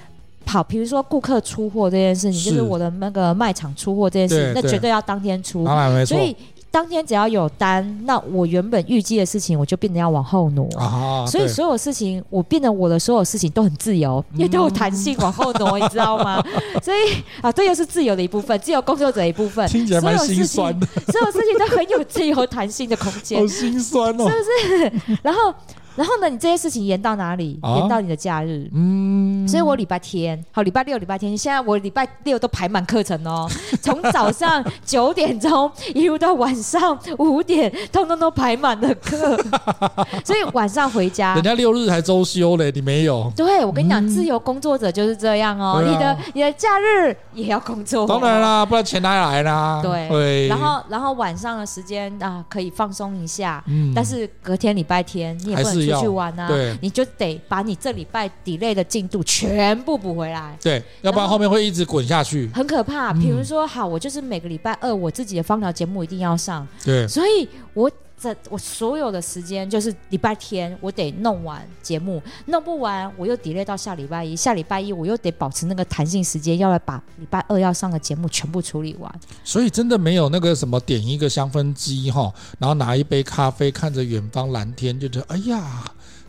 [0.45, 5.65] 跑，比如说顾客出货这件事情，就是我的那个卖场出货这件事情，那绝对要当天出。
[5.65, 6.17] 当然没错。
[6.17, 6.37] 所以。
[6.75, 10.69] 当天只要有单，那我原本预计的事情，我就变得要往后挪。
[10.77, 16.45] 啊，所以所有事情，我变得我的所有事情都很自由，因为都有弹性往后挪，你知道吗？
[16.83, 19.65] 所以啊，这又是自由的一部分，自由工作者的一部分。
[19.69, 20.85] 听起来蛮心酸的。
[21.13, 23.39] 所有事情都很有自由弹性的空间。
[23.41, 25.19] 好心酸哦，是不是？
[25.23, 25.55] 然后。
[25.97, 27.59] 然后呢，你这些事情延到哪里？
[27.63, 28.69] 啊、延到你的假日。
[28.75, 33.49] 嗯，所以我礼拜天，好，礼拜六、礼拜天，现在我礼拜六都排满课程哦，
[33.81, 39.37] 从早上九点钟一路到晚上五点，通通都排满了课。
[40.25, 43.31] 所以晚上回家，人家六日还周休嘞，你没有？
[43.37, 48.05] 对，我跟你讲，嗯、自由工作者就是这样哦，啊、你的你的假日也要工作。
[48.07, 49.81] 当然啦，不然钱哪里来啦？
[49.81, 53.63] 对，对然后然后晚上的时间啊，可以放松一下。
[53.69, 55.84] 嗯，但是隔天礼拜天你也不能。
[55.91, 60.57] 出去玩啊，对，你就得把你这礼拜 delay 的进度全部补回来。
[60.63, 63.13] 对，要不然后面会一直滚下去，很可怕。
[63.13, 67.91] 比如说，好，我就是每个礼拜二我自己的芳疗节目一定要上，对，所以我
[68.25, 79.21] 这我所有的时间就是礼拜天我得弄完节目，弄不完我又 delay 到下礼拜一，下礼拜一我又得保持那个弹性时间，要来把礼拜二要上的节目全部处理完。
[79.45, 85.85] 所以真的没有那个什么点一个香氛机哈，然后拿一杯咖啡，看着远方蓝天，就觉得哎呀。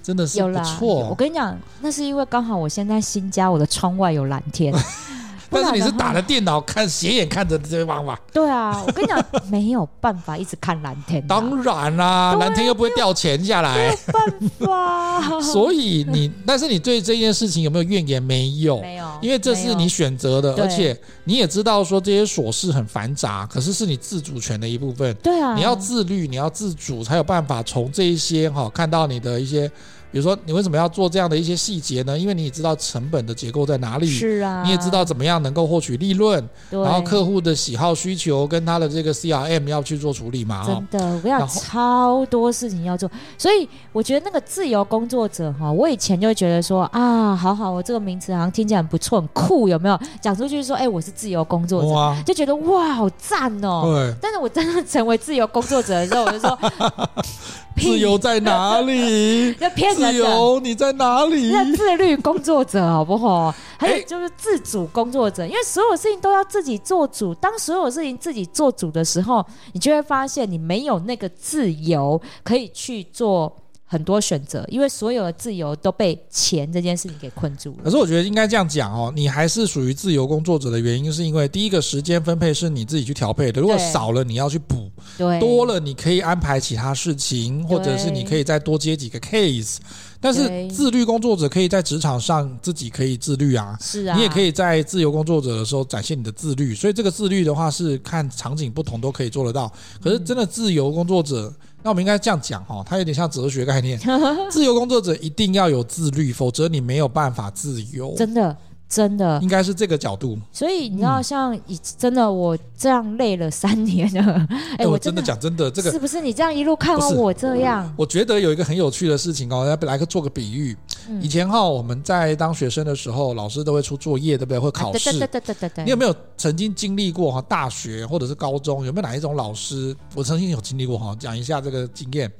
[0.05, 1.09] 真的是不错。
[1.09, 4.71] 我跟你讲，那是因为刚好我现在新家，我的窗外有蓝天。
[5.49, 8.19] 但是你是打着电脑看，斜眼看着这些娃娃。
[8.33, 11.25] 对啊，我跟你讲，没有办法一直看蓝天。
[11.27, 13.75] 当然啦，蓝天又不会掉钱下来。
[13.75, 15.39] 没有办法。
[15.41, 18.21] 所以你，但是你对这件事情有没有怨言？
[18.21, 25.13] 没有，没有，因为这是你选择的，而且你也知道说这些琐事很繁杂，可是是你自主权的一部分。
[25.15, 29.69] 对啊，你要自律，你要自主，才有办法从这一些哈看到你的一些。
[30.11, 32.17] 比如说，你为什么要做这样的一些细节呢？
[32.17, 40.63] 因为你也知道成本的结构在哪里，是啊，你也知道怎么样能够获取利润，然后客户的喜好需求跟他的这个 CRM 要去做处理嘛。
[40.65, 49.99] 真的，我跟你讲，超多事情要做，所以我觉得那个自由工作者哈，我以前就会觉得说啊，好好，我这个名词好像听起来很不错，很酷，有没有？
[50.21, 53.81] 讲出去说，哎，我是自由工作者，哇就觉得哇，好赞哦。
[53.85, 54.13] 对。
[54.21, 56.57] 但是我真的成为自由工作者的时候，我就说。
[57.77, 59.53] 自由在哪里？
[59.59, 60.11] 要骗人的。
[60.11, 61.49] 自由你在哪里？
[61.51, 63.53] 要自律工作者好不好？
[63.77, 67.33] 还有就是自主工作者，因为所有事情都要自己做主。
[67.35, 73.55] 当所有事情自己做主的时候，你就会发现你没有那个自由可以去做。
[73.95, 77.85] 很多选择，因为所有的自由都被钱这件事情给困住了。
[77.85, 83.61] 可是我觉得应该这样讲哦，你还是属于自由工作者的原因，是因为第一个时间分配是你自己去调配的。
[83.61, 89.77] 如果少了，你要去补；对，多了你可以安排其他事情，或者是你可以再多接几个 case。
[90.19, 96.75] 但是自律工作者可以在职场上自己可以自律啊，是啊，你也可以在自由工作者的时候展现你的自律。
[96.75, 99.71] 所以这个自律的话是看场景不同都可以做得到。
[100.01, 101.53] 可是真的自由工作者。
[101.85, 103.99] 那我们应该这样讲哈，它有点像哲学概念。
[104.49, 108.15] 自由工作者一定要有自律，否则你没有办法自由。
[108.17, 108.57] 真的。
[108.87, 117.91] 真的应该是这个角度，所以你知道，像以真的我这样累了三年了， 哎，我真的讲真的，这个是不是你这样一路看完我这样？
[117.97, 120.77] 我觉得有一个很有趣的事情哦，要来个做个比喻。
[121.19, 124.59] 以前哈，我们在当学生的时候，老师都会出作业，对不对？
[124.59, 125.11] 会考试。
[125.11, 125.83] 对对对对对。
[125.83, 127.41] 你有没有曾经经历过哈？
[127.41, 129.95] 大学或者是高中，有没有哪一种老师？
[130.13, 132.31] 我曾经有经历过哈，讲一下这个经验。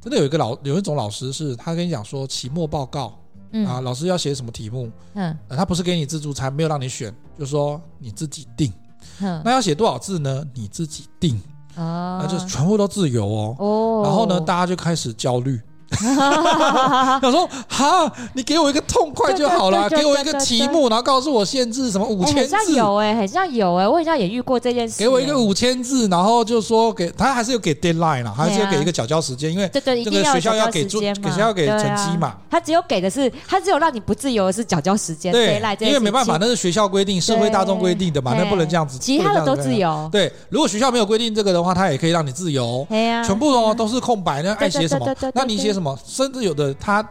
[0.00, 3.16] 真的有一个老有一种老师是，他跟你讲说期末报告。
[3.52, 4.90] 嗯、啊，老师要写什么题目？
[5.14, 8.72] 嗯、呃，他不是给你自助餐，没有让你选，就说你自己定。
[9.20, 10.44] 嗯，那要写多少字呢？
[10.54, 11.40] 你自己定。
[11.76, 13.56] 哦，那就全部都自由哦。
[13.58, 15.60] 哦，然后呢，大家就开始焦虑。
[16.00, 24.98] 他说：“哈，你给我一个痛快就好了，给我一个题目，然后告诉我限制什么五千字。”很像有哎，很像有哎，我好像也遇过这件事。
[24.98, 32.34] 给我一个五千字，然后就说给他还是有给 deadline 了，还是要给一个缴交时间，因为这个学校要给给学校要给成绩嘛。
[32.50, 35.32] 他只有给的是，他只有让你不自由的是缴交时间。
[35.32, 38.98] 对，因为没办法，那是学校规定，社会大众规定的嘛，那不能这样子。
[38.98, 40.08] 其他的都自由。
[40.12, 42.86] 对，如果学校没有规定这个的话，他也可以让你自由。
[42.90, 45.06] 全部哦都是空白，那爱写什么？
[45.34, 45.79] 那你写什么？
[46.04, 47.06] 甚至有的他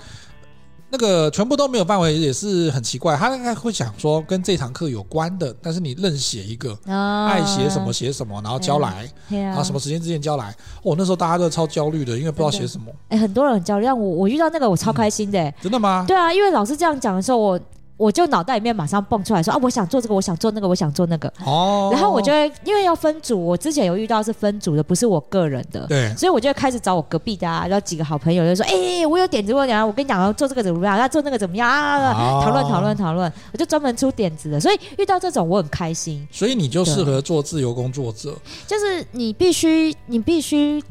[0.92, 3.16] 那个全部都没有范围，也是很奇怪。
[3.16, 10.56] 他应该会想说跟这堂课有关的，但是你任写一个，爱写什么写什么，然后交来，然后什么时间之前交来。
[10.82, 12.92] 哦，那时候大家都超焦虑的，因为不知道写什么。
[13.10, 15.54] 哎，很多人很焦虑，但我我遇到那个我超开心的。
[15.62, 16.06] 真的吗？
[16.08, 17.60] 对啊，因为老师这样讲的时候，我。
[18.00, 21.28] 我就脑袋里面马上蹦出来说啊，我想做这个，我想做那个，我想做那个。
[21.46, 21.90] 哦。
[21.92, 25.86] 然后我就会因为要分组，我之前有遇到是分组的，不是我个人的。
[25.88, 26.16] 对。
[26.16, 30.98] 所以我就开始找我隔壁的啊，然后几个好朋友就说：“哎，我有点子，我讲，我跟你讲，做这个怎么样？
[30.98, 32.42] 要做那个怎么样啊？
[32.42, 36.26] 讨论讨论讨论。”我就专门出点子的，所以遇到这种我很开心。
[36.32, 38.34] 所以你就适合做自由工作者。
[38.66, 40.82] 就是你必须，你必须。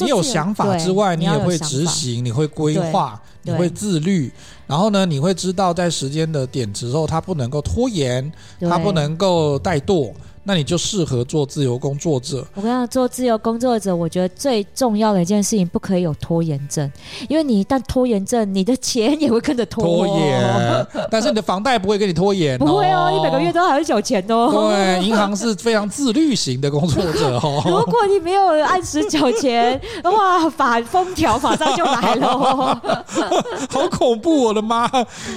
[0.00, 4.32] 你有想法之外，你也会执行，你会规划，你会自律。
[4.66, 8.30] 然后呢，你会知道在时间的点之后，它不能够拖延，
[8.60, 10.12] 它不能够怠惰。
[10.48, 12.42] 那你就适合做自由工作者。
[12.54, 16.90] 我跟你讲，做自由工作者，我觉得最重要的一件事情，不可以有拖延症，
[17.28, 20.86] 因为你一旦拖延症，你的钱也会跟着拖，拖延。
[21.10, 24.70] 但是你的房贷不会跟你拖延，哦，不会哦，你每个月都还是缴钱哦。
[24.70, 27.62] 对，银行是非常自律型的工作者哦。
[27.68, 32.80] 如果你没有按时缴钱，哇，法封条马上就来了，哦，
[33.68, 34.44] 好恐怖！
[34.44, 34.90] 我的妈！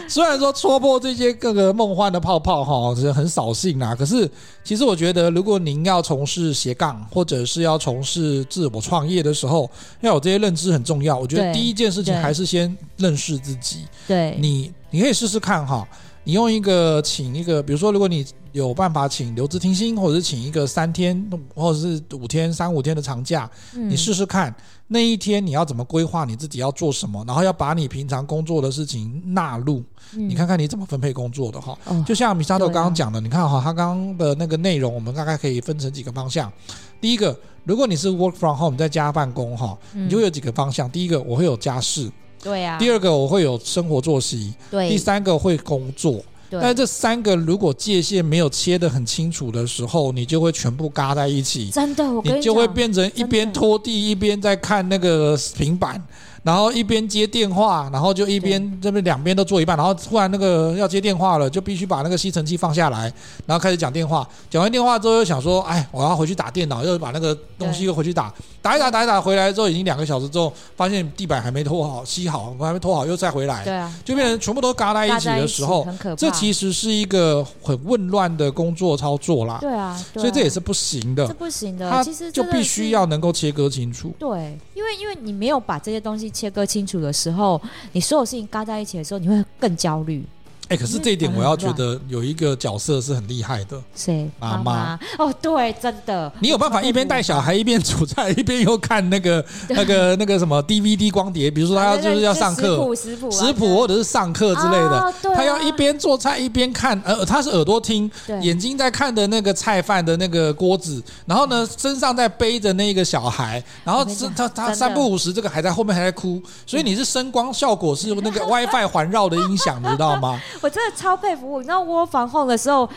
[0.07, 4.31] 虽然说戳破这些各个梦幻的泡泡哈，是很扫兴啊，可是
[4.63, 4.95] 其实我。
[5.01, 9.67] 觉得如果您要从事斜杠，或者是要从事自我创业的时候，
[10.01, 11.17] 要有这些认知很重要。
[11.17, 13.79] 我觉得第一件事情还是先认识自己。
[14.07, 15.87] 对，你你可以试试看哈，
[16.23, 24.53] 你用一个请一个，比如说，如果你有办法请留职停薪，或者是请一个三天或者是五天、三五天的长假，你试试看
[24.93, 29.81] 那一天你要怎么规划你自己要做什么，然后要把你平常工作的事情纳入。
[30.11, 36.51] 你看看你怎么分配工作的哈，就像米沙豆刚刚讲的，你看哈，他刚刚的那个内容，我们大概可以分成几个方向。
[36.99, 40.91] 第一个，如果你是 work from home 在家办公哈，你就有几个方向。
[40.91, 42.11] 第一个，我会有家事，
[42.43, 42.77] 对呀。
[42.77, 44.89] 第二个，我会有生活作息，对。
[44.89, 46.21] 第三个会工作，
[46.59, 51.69] 但这三个如果界限没有切得很清楚的时候，你就会全部嘎在一起。
[51.69, 56.01] 真的，我你就会变成一边拖地一边在看那个平板。
[56.43, 63.01] 然后一边接电话，然后就一边这边两边都做一半，然后突然那个要接电话了，就必须把那个吸尘器放下来，
[63.45, 64.27] 然后开始讲电话。
[64.49, 75.87] 讲完电话之后又想说，哎，我要回去打电脑，又把那个东西又回去打，打一打打一打回来之后已经两个小时之后，发现地板还没拖好，吸好，我还没拖好，又再回来，对啊，就变成全部都嘎在一起的时候。
[76.17, 79.59] 这其实是一个很混乱的工作操作啦。
[79.61, 81.87] 对啊，所以这也是不行的，这不行的。
[81.87, 84.11] 它就必须要能够切割清楚。
[84.17, 86.30] 对，因为因为你没有把这些东西。
[86.31, 90.25] 切割清楚的时候，你所有事情嘎在一起的时候，你会更焦虑。
[90.71, 94.29] 哎，可是这一点我要觉得有一个角色是很厉害的，谁？
[94.39, 94.97] 妈妈。
[95.19, 96.31] 哦，对，真的。
[96.39, 108.09] 你有办法一边带小孩一边煮菜，一边又看那个 那个那个什么 DVD 光碟，比如说他要就是要上课，食谱食谱或者是上课之类的，他要一边做菜一边看，呃，他是耳朵听，
[108.41, 120.41] 眼睛在看的那个菜饭的那个锅子，然后呢身上在背着那个小孩，然后是他他三不五时这个还在后面还在哭，所以你是声光效果是那个 WiFi 环绕的音响，你知道吗？
[120.61, 122.87] 我真的超佩服我，你知道窝房后的时候，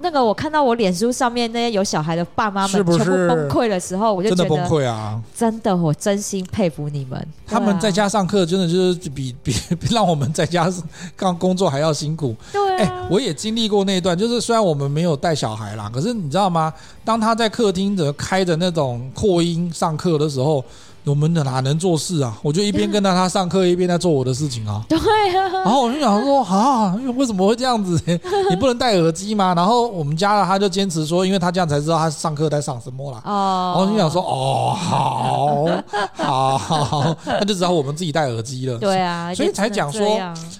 [0.00, 5.20] 那个我看到我脸书上面那些有小孩的爸妈们全部崩溃的时候，我就觉得真的崩溃啊！
[5.36, 7.28] 真的，我真心佩服你们。
[7.46, 9.54] 他们在家上课，真的就是比 比
[9.90, 10.72] 让我们在家
[11.14, 12.34] 刚工作还要辛苦。
[12.50, 16.72] 对、啊，哎，我也经历过那一段，就是虽然我们没有带小孩啦，可是你知道吗？
[17.04, 20.64] 当他在客厅的开着那种扩音上课的时候。
[21.04, 22.38] 我们哪能做事啊？
[22.42, 24.84] 我就一边跟着他上课，一边在做我的事情啊。
[24.88, 25.48] 对啊。
[25.64, 28.00] 然后我就想说啊，为什么会这样子？
[28.50, 29.52] 你不能戴耳机吗？
[29.54, 33.20] 然后我们家的他就坚持说，因为他这样才知道他上课在上什么啦。
[33.24, 33.74] 哦。
[33.76, 35.66] 然后我就想说，哦，好，
[36.58, 38.78] 好，好， 他就只好我们自己戴耳机了。
[38.78, 39.34] 对啊。
[39.34, 40.06] 所以才讲说，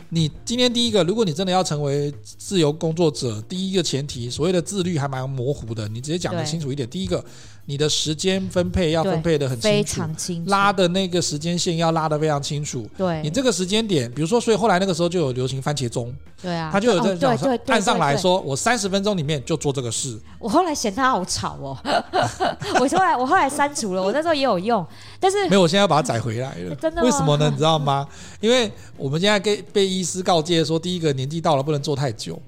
[0.08, 5.88] 你今天第一个，如果你真的要成为自由工作者，第一个前提，所谓的自律还蛮模糊的。
[5.88, 6.88] 你直接讲的清楚一点。
[6.88, 7.24] 第一个。
[7.72, 12.86] 你的时间分配要分配的很清楚，非常清楚，拉的那个时间线要拉的非常清楚。
[12.98, 16.14] 对，你这个时间点，比如说，所以后来那个时候就有流行番茄钟。
[16.42, 20.20] 对啊，他就有在按上来说，我三十分钟里面就做这个事。
[20.38, 21.78] 我后来嫌他好吵哦，
[22.78, 24.86] 我后来我后来删除了，我那时候也有用，
[25.18, 26.74] 但是没有，我现在要把它载回来了。
[26.82, 27.02] 真的？
[27.02, 27.48] 为什么呢？
[27.48, 28.06] 你知道吗？
[28.40, 32.38] 因为我们现在被被医师告诫说，第一个年纪到了不能做太久，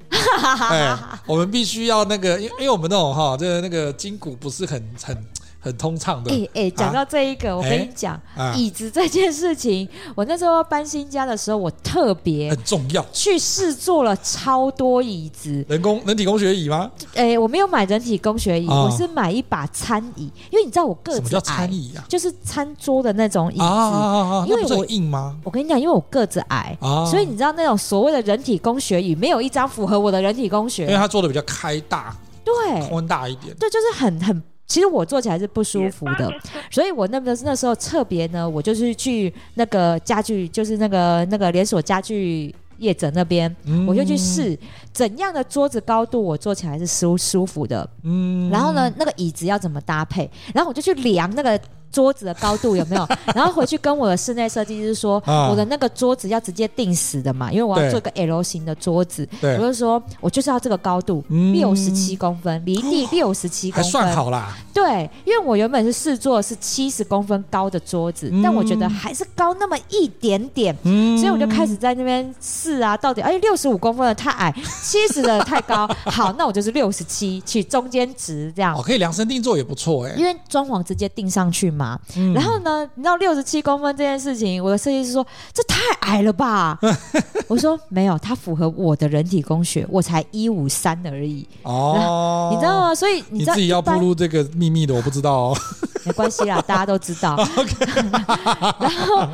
[0.71, 5.17] 哎， 我们必须要那个，因为因为我们那种哈，这个那个筋骨不是很很。
[5.65, 6.31] 很通畅的。
[6.31, 15.65] 哎哎，讲到这一个，啊、我跟你讲，啊、椅子这件事情，我那时候搬新家的时候，我特别很重要，去试坐了超多椅子。
[15.67, 16.91] 人工人体工学椅吗？
[17.15, 22.05] 哎，我没有买人体工学椅，哦、我是买一把餐椅，因为你知道我个子矮，什么叫餐椅啊？
[22.07, 23.63] 就是餐桌的那种椅子。
[23.63, 25.39] 啊啊啊啊、因为我硬吗？
[25.43, 30.83] 我跟你讲，因为我个子矮，啊、所以你知道那种所谓的人体工学椅，没有一张符合我的人体工学。
[30.83, 34.43] 因为它做的比较开大，对，宽大一点，对，就是很很。
[34.67, 36.33] 其实我坐起来是不舒服的，
[36.71, 44.59] 所以我那个那时候特别呢，我就是去那个家具，就是那个那个连锁家具业者那边，嗯、我就去试
[44.93, 51.61] 怎样的桌子高度我坐起来是舒舒服的，嗯，然后呢，那个椅子要怎么搭配，然后我就去量那个。
[51.95, 53.09] 桌子的高度有没有？
[53.33, 59.27] 然后回去跟我的室内设计师说，我的那个桌子要直接定死的嘛，因为我要做一个 L 型的桌子。
[59.41, 64.57] 我就说，我就是要这个高度，六十七公分，离地六十七公分，还算好啦。
[64.75, 70.77] 对，因为我原本是试做是七十公分高的桌子，但我觉得还是高那么一点点，
[71.17, 78.75] 所以我就开始在那边试啊，到底哎六十五公分的太矮，七十的太高，好，那我就是六十七，取中间值这样。
[78.77, 81.97] 哦，可以量身定做也不错哎，因为装潢直接定上去嘛。
[82.35, 86.77] 然后呢，你知道六十七公分这件事情，我的设计师说这太矮了吧？
[87.47, 91.47] 我说没有，它符合我的人体工学，我才一五三而已。
[91.63, 92.95] 哦，你知道吗？
[92.95, 95.57] 所以你，你自己要步入这个秘密的，我不知道哦。
[96.07, 97.35] 没关系啦，大家都知道。
[98.79, 99.29] 然后，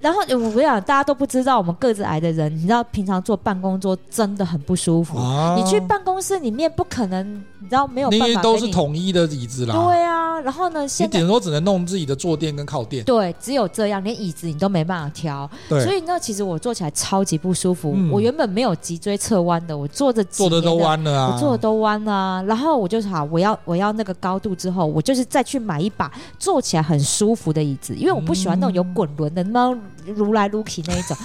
[0.00, 5.18] 然后我跟你讲，大家都不知道，我们个子矮的人，你知道，平常坐办公桌真的很不舒服。
[5.56, 7.42] 你去办公室里面不可能。
[7.60, 9.74] 你知道没有办法，因为都是统一的椅子啦。
[9.74, 13.04] 对啊，然后呢，你顶多只能弄自己的坐垫跟靠垫。
[13.04, 15.50] 对，只有这样，连椅子你都没办法挑。
[15.68, 17.92] 对，所以那其实我坐起来超级不舒服。
[17.96, 22.42] 嗯、我原本没有脊椎侧弯的，我坐着坐的都弯了啊，我坐的都弯了啊。
[22.44, 29.80] 然后我就好，我要我要那个高度之后，我就是再去买一把坐起来很舒服的椅子，因为我不喜欢那种有滚轮的那种
[30.16, 31.16] 撸来如去那一种，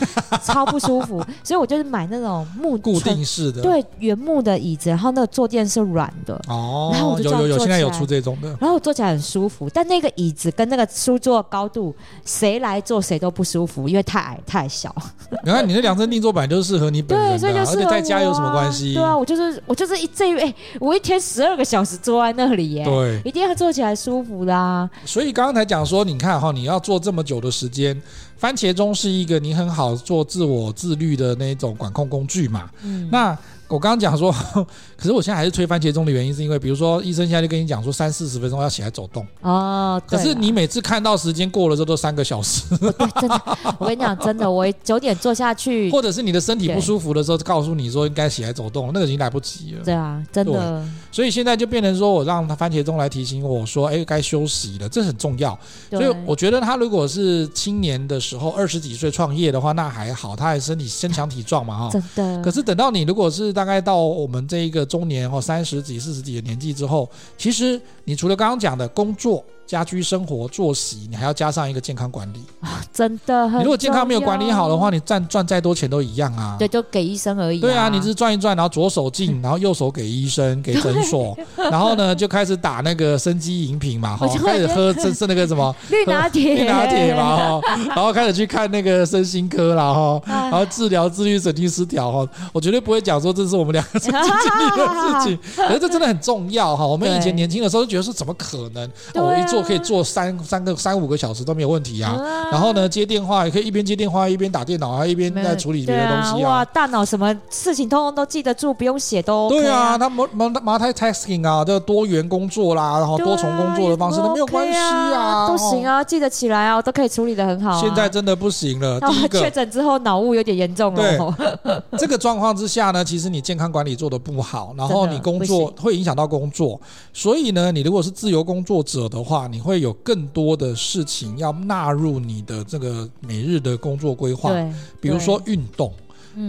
[0.44, 1.24] 超不舒服。
[1.44, 6.40] 所以我就是买那种木固定式的，对，原木的椅子，然后那个坐垫是软的。
[6.48, 9.70] 哦，然后我就有有有，现在有出这种的，然后我坐起来很舒服。
[9.74, 14.94] 但那个椅子跟那个书桌高度，谁来坐谁都不舒服，因为太矮太小。
[15.44, 18.94] 你看你那量身定做版就是适合你本人对，所以就适合啊，而且在家有什么关系？
[18.94, 24.90] 对啊，我就是我就是一这一哎，我一天十二个小时坐在那里耶，对，一定要坐起来舒服的啊。
[25.06, 28.02] 所以刚刚才讲说，你看哈，你要做这么久的时间。
[28.38, 32.70] 番茄钟是一个你很好做自我自律的那种管控工具嘛？
[32.84, 34.32] 嗯，那我刚刚讲说，
[34.96, 43.42] 可是我现在还是推番茄钟的原因，是因为比如说医生现在就跟你讲说三四十分钟要起来走动哦，可是你每次看到时间过了之后都三个小时，对，真的，
[43.80, 49.84] 我跟你讲真的，我九点坐下去，或者是你的身体不舒服的时候，告诉你说应该起来走动，那个已经来不及了。
[49.84, 50.86] 对啊，真的。
[51.12, 55.58] 所以现在就变成说我让他番茄钟来提醒我说，哎，该休息了，这很重要。
[55.90, 61.90] 所以我觉得他如果是青年的时候，时候二十几岁创业的话，那还好，他还身体身强体壮嘛，哈。
[61.92, 62.42] 真的。
[62.42, 69.46] 可是等到你如果是大概到我们这一个中年或三十几、四十几的年纪之后，其实你除了刚刚讲的工作。
[69.66, 72.44] 家居生活作息，你还要加上一个健康管理。
[72.62, 72.82] 啊！
[72.94, 76.56] 真的，你如果健康没有管理好的话，你赚赚再多钱都一样啊。
[76.60, 77.60] 对，就给医生而已。
[77.60, 96.86] 对啊，你只是转一转，然后左手进， 然后右手给医生、给诊所，然后呢就开始打那个生机饮品嘛，哈，开始喝这是那个什么 绿拿铁，绿拿铁嘛，哈，然后开始去看那个身心科啦，哈，然后治疗自律神经失调，哈，我绝对不会讲说这是我们两个经历的事情， 可是这真的很重要，哈。
[96.86, 100.34] 我们以前年轻的时候就觉得说怎么可能，我一做可以做三。
[100.44, 102.18] 三个三五个小时都没有问题啊，
[102.52, 106.50] 然后呢，接电话也可以一边接电话一边打电脑，啊一边在处理别的东西啊。
[106.50, 109.50] 哇，大脑什么事情通通都记得住，不用写都。
[109.50, 117.80] 对啊，他 multitasking 啊，这多元工作啦，然后多重工作的方式都没有关系啊，都行啊，记得起来啊，都可以处理的很好。
[117.80, 121.36] 现在真的不行了，第一个确诊之后脑雾有点严重了。
[121.64, 126.80] 对，这个状况之下呢，其实你健康管理做的不好，然后你工作会影响到工作，
[127.12, 134.52] 所以呢，你如果是自由工作者的话，你会有更多的事情要纳入你的这个每日的工作规划，
[135.00, 135.94] 比如说运动，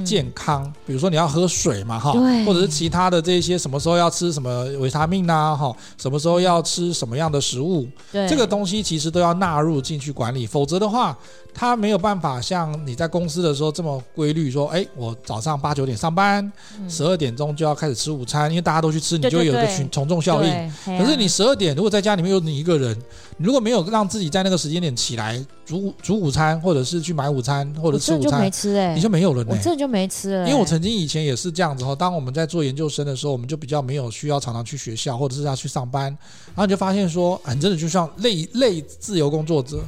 [0.05, 2.13] 健康，比如说你要喝水嘛，哈，
[2.47, 7.87] 或者是其他的这些什么时候要吃什么维他命呐，哈，什么时候要吃什么样的食物，
[8.29, 11.17] 这个东西其实都要纳入进去管理，否则的话，
[11.55, 16.53] 它没有办法像你在公司的时候这么规律，说，哎，我早上八九点上班，
[16.89, 20.73] 十二点钟就要开始吃午餐，因为大家都去吃，你就会有一个群从众效应。
[20.85, 22.99] 可是你十二点如果在家里面有你一个人，
[23.37, 29.55] 你如果没有让自己在那个时间点起来煮煮午餐，或者是去买午餐，或者吃午餐，就没吃哎，你就没有了呢。
[29.77, 31.95] 就没吃了，因为我曾经以前也是这样子哈。
[31.95, 36.17] 当我们在做研究生的时候，我们就比较没有需要常常去学校，或者是要去上班，
[36.55, 39.83] 然后你就发现说，啊，你真的就像类类自由工作者，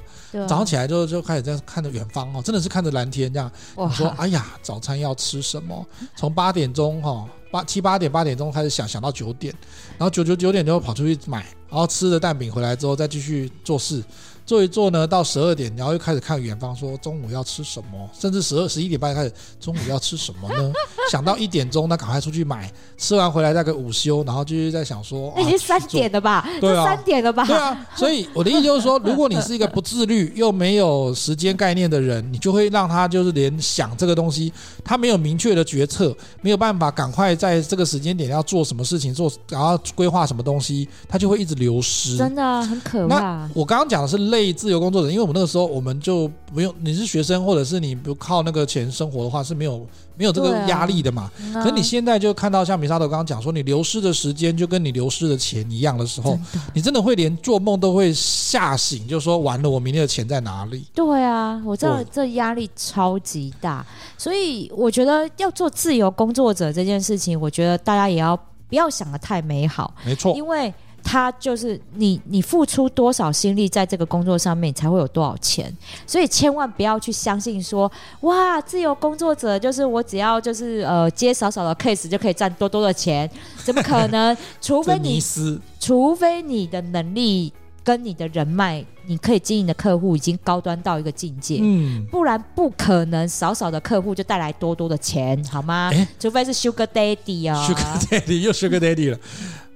[0.49, 3.51] 早上起来就就开始在看着远方哦，真的是看着蓝天这样。
[3.77, 5.87] 你说，哎呀，早餐要吃什么？
[6.17, 9.55] 从八点钟哈，八七八点八点钟开始想，想到九点，
[9.97, 14.03] 然后九九九点就跑出去买，然后吃了蛋饼回来之后再继续做事。
[14.47, 20.73] 做一做呢，到十二点，然后又开始看远方，说中午要吃什么，甚至十二十一点半开始，中午要吃什么呢？
[21.11, 26.49] 想到一点钟，那赶快出去买，吃完回来再个午休，然后继续在想说，那已经三点了吧？
[26.61, 27.45] 对啊，三点了吧？
[27.45, 34.53] 对啊，所以我的意思就是说，如果你是一个不自律又没有时间概念的人，你就会让他就是连想这个东西，
[34.85, 43.19] 他没有明确的决策，没有办法赶快在这个时间点要做什么事情，做然后规划什么东西，他就会一直流失，真的很可怕。
[43.19, 51.31] 那我刚刚讲的是类自由工作者，因为我们那个时候我们就不用，你是学生或者是你不靠那个钱生活的话是没有没有这个压力的嘛。
[51.55, 60.85] 啊、可是你现在就看到像米沙头刚刚讲说，你流失的时间就跟你流失的钱一样的时候，真你真的会连做梦都会吓醒，就说完了，我明天的钱在哪里？
[60.95, 63.85] 对啊，我知道这压力超级大，
[64.17, 68.37] 所以我觉得要做自由工作者这件事情，我觉得大家也要
[68.69, 70.73] 不要想的太美好，没错，因为。
[71.09, 75.73] 他就是你，你付出多少心力在这个工作上面，才会有多少钱。
[76.05, 77.91] 所以千万不要去相信说，
[78.23, 83.31] 哇，自由工作者就是我只要就是呃接少少的 case 就可以赚多多的钱，
[83.65, 84.37] 怎么可能？
[84.61, 85.23] 除非你，
[85.79, 87.53] 除非你的能力
[87.85, 95.89] 跟你的人脉，你可以经营的客户已经高端到一个境界，嗯，不然不可能少少的客户就带来多多的钱，好吗？
[95.93, 99.19] 欸、除非是 Sugar Daddy 啊、哦、， Sugar Daddy 又 Sugar Daddy 了。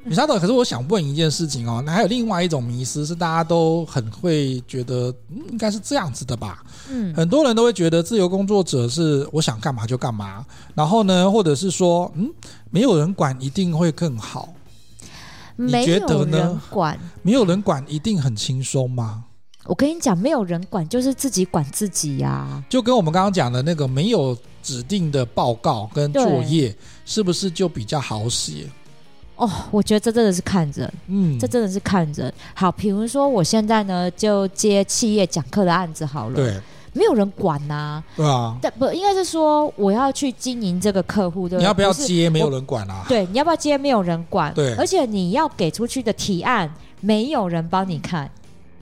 [0.02, 6.62] 米沙头，可是我想问一件事情哦，那还有另外一种迷失是大家都很会觉得，嗯，应该是这样子的吧？
[6.88, 10.44] 嗯，很多人都会觉得自由工作者是我想干嘛就干嘛，
[10.74, 12.30] 然后呢，或者是说，嗯，
[12.70, 14.54] 没有人管一定会更好，
[15.56, 16.26] 你觉得呢？
[16.26, 19.24] 没有人管，没有人管一定很轻松吗？
[19.66, 26.74] 我跟你讲，没有人管就是自己管自己呀，啊，就跟我们刚刚讲的那个没有指定的报告跟作业，
[27.04, 28.66] 是不是就比较好写？
[29.40, 32.30] 哦，我觉得这真的是看人，嗯，这真的是看人。
[32.52, 36.60] 好，比如说我现在呢，就接企业讲课的案子好了，对，
[36.92, 41.58] 没有人管呐、啊，对啊，但不应该是说我要去经营这个客户，对不对？
[41.60, 42.28] 你要不要接？
[42.28, 43.78] 没有人管啊，对，你要不要接？
[43.78, 46.70] 没有人管，对，而且你要给出去的提案，
[47.00, 48.30] 没有人帮你看。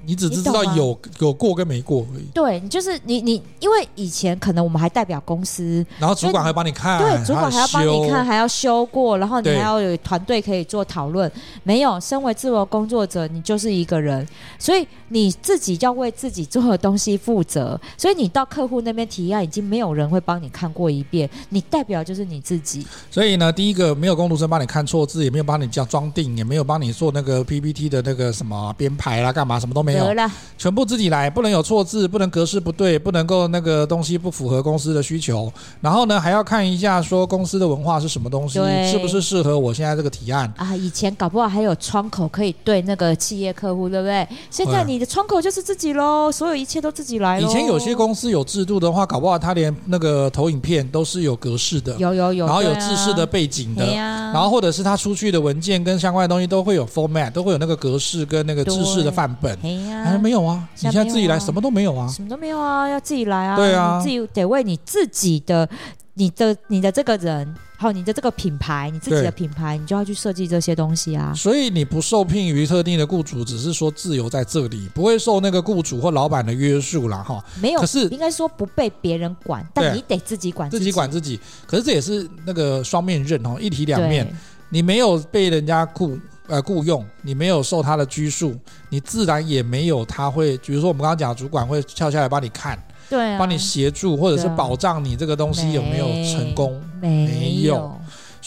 [0.08, 2.24] 你只知道有有过跟没过而已。
[2.32, 11.30] 对，你就是你你，因为以前可能我们还代表公司，然后主管还帮你看，对，主管还要帮你看，还要修过，然后你还要有团队可以做讨论。
[11.62, 14.26] 没有，身为自由工作者，你就是一个人，
[14.58, 17.78] 所以你自己要为自己做的东西负责。
[17.98, 22.86] 所以你到客户那边提案，已经没有人会帮你看过一遍，你代表就是你自己。
[23.10, 30.04] 所以呢，第一个没有工读生帮你看错字，也没有帮你叫装订，也没有帮你做那个 PPT 的那个什么编排啦，干嘛什么都没有。
[30.06, 35.52] 得了，全部自己来，不能有错字，不能格式不对，不能够那个东西不符合公司的需求。
[35.80, 38.58] 然后呢，还要看一下说公司的文化是什么东西，
[38.90, 40.74] 是不是适合我现在这个提案啊？
[40.74, 44.26] 以前搞不好还有窗口可以对那个企业客户，对不对？
[44.50, 47.40] 现在你的窗口就是自己喽，所有一切都自己来。
[47.40, 59.56] 以前有些公司有制度的话，搞不好他连那个投影片都是有格式的，有有有，然后有制式的背景的，啊、然后或者是他出去的文件跟相关的东西都会有 format，都会有那个格式跟那个制式的范本。
[59.90, 60.68] 还、啊、没有啊？
[60.74, 62.08] 你现在自己来，什么都没有啊？
[62.08, 62.88] 什么都没有啊？
[62.88, 63.56] 要自己来啊？
[63.56, 65.68] 对啊，你自己得为你自己的、
[66.14, 71.32] 你的、你的这个人，还有你的这个品牌，你自己的品牌，你就要去设计这些东西啊。
[71.34, 77.44] 所以你不受聘于特定的雇主，只是说自由在这里，不会受那个雇主或老板的约束了哈。
[77.60, 81.38] 没有，可是应该说不被别人管，但你得自己管自己，自己管自己。
[81.66, 84.26] 可是这也是那个双面刃哦，一体两面。
[84.70, 86.18] 你没有被人家雇。
[86.48, 88.56] 呃，雇佣你没有受他的拘束，
[88.88, 92.78] 你自然也没有他会，比如说我们刚刚讲，主管会跳下来帮你看，
[93.10, 97.94] 对、啊，帮你协助，或者是保障你这个东西有没有成功，没有。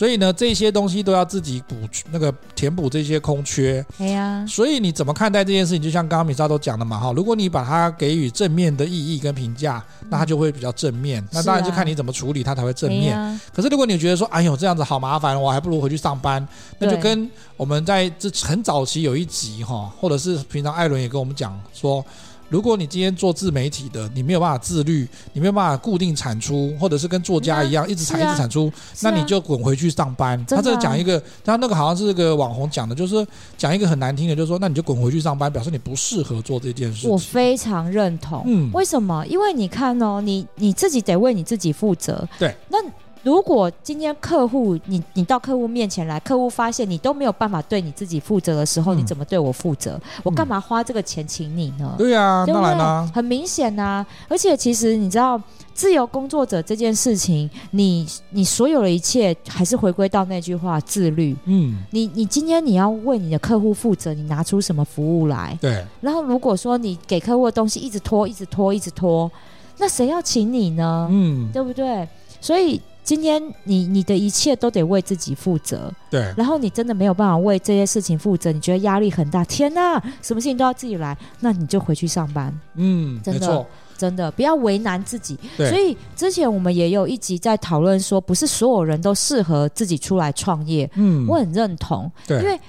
[0.02, 1.76] 所以呢，这些东西都要自己补
[2.10, 3.86] 那个填补这些空缺。
[4.00, 4.44] 哎呀。
[4.48, 5.84] 所以你怎么看待这件事情？
[5.84, 9.80] 就像刚刚米莎都讲的嘛，哈，如果你把它给予正面的意义跟评价，
[10.10, 11.24] 那它就会比较正面。
[11.32, 13.40] 那当然就看你怎么处理它才会正面。
[13.54, 16.44] 可是如果你觉得说，哎呦，这样子好麻烦，我还不如回去上班，
[16.80, 22.04] 那就跟我们在这很早期有一集哈，或者是平常艾伦也跟我们讲说。
[22.52, 28.70] 如果你今天做自媒体的，你没有办法自律，你没有办法固定产出，或者是跟作家一样一直产一直产出，
[29.02, 30.46] 那你就滚回去上班。
[30.46, 33.26] 他这讲一个，他那个好像是个网红讲的，就是
[33.58, 37.08] 讲一个很难听的，就是说，那你就滚回去上班，表示你不适合做这件事。
[37.08, 38.44] 我非常认同。
[38.46, 39.26] 嗯，为什么？
[39.28, 42.28] 因为你看哦，你你自己得为你自己负责。
[42.38, 42.78] 对，那。
[43.24, 50.00] 如果今天客户你你到客户面前来，客户发现你都没有办法对你自己负责的时候，嗯、你怎么对我负责？
[50.24, 51.94] 我干嘛花这个钱请你呢？
[51.98, 54.08] 对呀，当然啦，很明显呐、啊。
[54.28, 55.40] 而且其实你知道，
[55.74, 61.36] 自由工作者这件事情，你你所有的一切还是回归到那句话：自律。
[61.46, 65.56] 嗯，你你今天你要为你的客户负责，你拿出什么服务来？
[65.62, 65.86] 对。
[66.02, 69.32] 然后如果说你给客户的东西一直拖，一直拖，一直拖，
[69.78, 71.08] 那谁要请你呢？
[71.12, 72.08] 嗯，对不对？
[72.40, 72.82] 所以。
[73.04, 76.34] 今天你你的一切都得为自己负责，对。
[76.38, 82.54] 然后你真的没有办法为这些事情负责，你觉得压力很大，天哪，什么事情都要自己来，那你就回去上班。
[82.76, 83.66] 嗯，真的，
[83.98, 85.38] 真的不要为难自己。
[85.58, 90.90] 所以之前我们也有一集在讨论说，不是所有人都适合自己出来创业。
[90.96, 92.12] 嗯，我很认同。
[92.28, 92.60] 对，因为。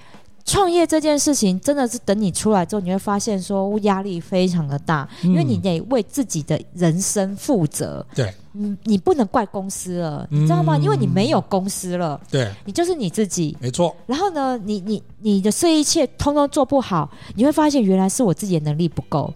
[0.45, 8.05] 创业这件事情真的是等你出来之后，你会发现说压力非常的大，因为你得为自己的人生负责。
[8.15, 10.77] 对，嗯你不能怪公司了，你知道吗？
[10.77, 13.95] 因为你没有公司了，对，你就是你自己，没错。
[14.07, 19.33] 然后呢，你你你的这一切通通做不好，你会发现原来是我自己的能力不够。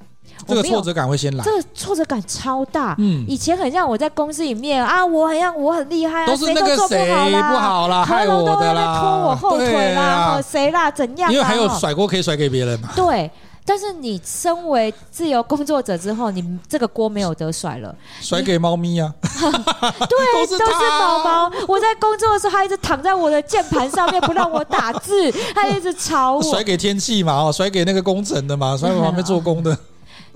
[0.46, 2.94] 这个挫折感会先来，这个挫折感超大。
[2.98, 11.32] 嗯，以前很像我在公司里面啊，我很像我很厉害啊，都是那个谁不好啦，害我的啦，拖我后腿啦，谁啦，怎样？
[11.32, 12.90] 因为还有甩锅可以甩给别人嘛。
[12.94, 13.30] 对，
[13.64, 19.12] 但是你身为自由工作者之后，你这个锅没有得甩了，甩给猫咪啊。
[19.20, 21.50] 对，都是宝宝。
[21.66, 26.42] 我在工作的时候，它一直躺在我的键盘上面不让我打字，它一直吵我。
[26.44, 29.76] 甩给天气嘛，哦，甩给那个工程的嘛，甩给旁边做工的。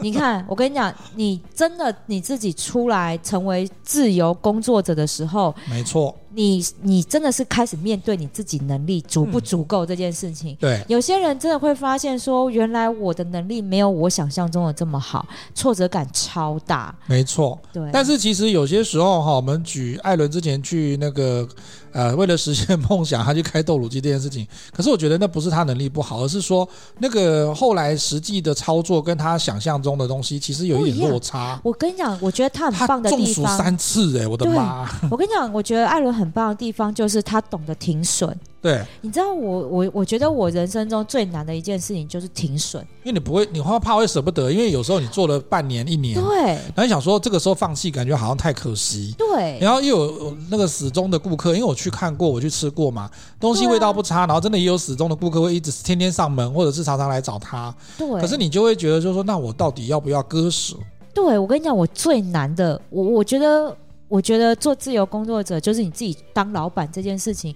[0.03, 6.15] 你看，我跟你讲，你真的你自己出来成为自由工作者的时候，没错。
[6.33, 10.57] 你你真的是开始面对你自己能力足不足够这件事情。
[10.61, 16.95] 对，有些人真的会发现说，原来我的能力没有我想象中的这么好，挫折感超大。
[17.07, 17.83] 没错，对。
[17.93, 21.49] 但是其实有些时候哈，我们举艾伦之前去那个
[21.91, 24.47] 呃，为了实现梦想，他去开豆乳机这件事情。
[24.73, 26.69] 可是我觉得那不是他能力不好，而是说
[26.99, 31.61] 那个后来实际的操作跟他想象中的东西其实有一点落差。
[31.65, 34.89] 我跟你讲，我觉得他很棒的地方，中暑三次哎、欸，我的妈！
[35.11, 36.20] 我跟你讲，我觉得艾伦。
[36.20, 38.37] 很棒的地方就是他懂得停损。
[38.63, 53.11] 对，你知道我我我觉得我人生中最难的一件事情就是停损，因为你不会，你会怕会舍不得，因为有时候你做了半年一年，对，然后你想说这个时候放弃，感觉好像太可惜，对，然后又有那个始终的顾客，因为我去看过，我去吃过嘛，
[53.41, 60.77] 东西味道不差，然后真的也有始终的顾客会一直天天上门，或者是常常来找他，对，可是你就会觉得就是说，那我到底要不要割舍？
[61.15, 63.75] 对，我跟你讲，我最难的，我我觉得。
[64.11, 67.55] 我觉得做自由工作者就是你自己当老板这件事情，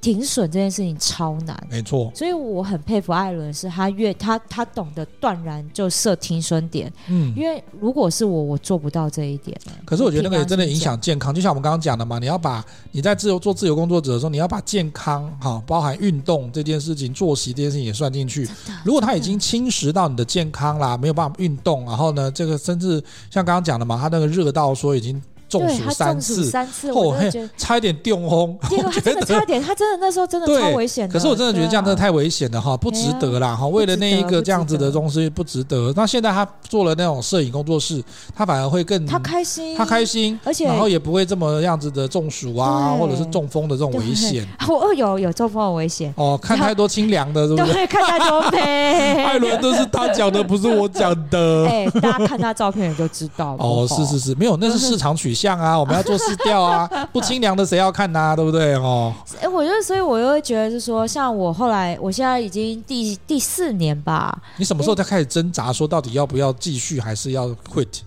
[0.00, 1.62] 停损这件事情超难。
[1.70, 6.90] 没错，所以我很佩服艾伦，是他越他他懂得断然就设停损点。
[7.08, 9.54] 嗯，因为如果是我，我做不到这一点。
[9.84, 18.48] 可是我觉得那个也真的影响健康，就像我们刚刚讲的嘛，你要把你在自由做自由工作者的时候，你要把健康哈，包含运动这件事情、作息这件事情也算进去。
[18.86, 25.22] 如果他已经侵蚀到你的健康啦，没有办法运动，然后呢，这个甚至像刚刚讲的嘛，他那个热到说已经。
[25.50, 27.14] 中暑三次，三次，我
[27.56, 28.56] 差一点中风。
[28.60, 31.08] 他真的差一点，他真的那时候真的超危险。
[31.08, 33.66] 可是我真的觉得这样真的太危险了哈，不值得啦哈。
[33.66, 35.92] 为了那一个这样子的东西，不值得。
[35.96, 38.02] 那现在他做了那种摄影工作室，
[38.34, 44.46] 他反而会更他开心，他开心，而且然后也不会这么样子的中暑啊，或者是中风的这种危险。
[44.68, 47.86] 我有有中风的危险哦，看太多清凉的，是不是？
[47.88, 49.24] 看太多 美。
[49.24, 51.66] 艾伦都是他讲的，不是我讲的。
[51.66, 53.64] 哎，大家看他照片也就知道了。
[53.64, 56.20] 哦，是是是，没有，那是市场取向啊， 我们要做。
[56.20, 56.86] 试调啊！
[57.14, 58.36] 不清凉的谁要看呐、啊？
[58.36, 59.10] 对不对哦？
[59.40, 64.38] 哎，我觉得，所以我又会觉得是说，像我后来，我现在已经第第四年吧。
[64.58, 68.00] 你什么时候才开始挣扎，说到底要不要继续，还是要 quit？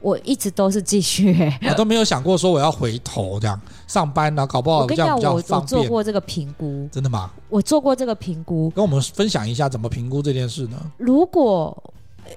[0.00, 5.80] 我一直都是继续、欸，我都没有想过说我要回头这样上班呢、啊，搞不好这样比较方便。
[5.80, 7.30] 我做过这个评估，真的吗？
[7.48, 10.76] 我做过这个评估，跟我们分享一下怎么评估这件事呢？
[10.98, 11.76] 如果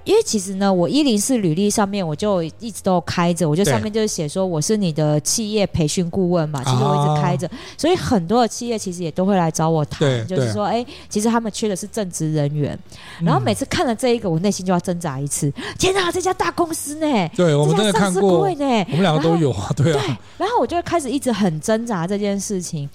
[0.04, 12.78] 因为其实呢，我一零四履历上面我就一直都开着，我就上面就是写说我是你的企业培训顾问嘛，其实我一直开着，所以很多的企业其实也都会来找我谈，就是说，哎，其实他们缺的是正职人员。
[13.22, 15.52] 然后每次看了这一个，我内心就要挣扎一次。
[15.78, 17.30] 天哪，这家大公司呢？
[17.36, 20.00] 对，我们真的看过呢，我们两个都有啊，对啊。
[20.00, 22.90] 对，然后我就会开始一直很挣扎这件事情。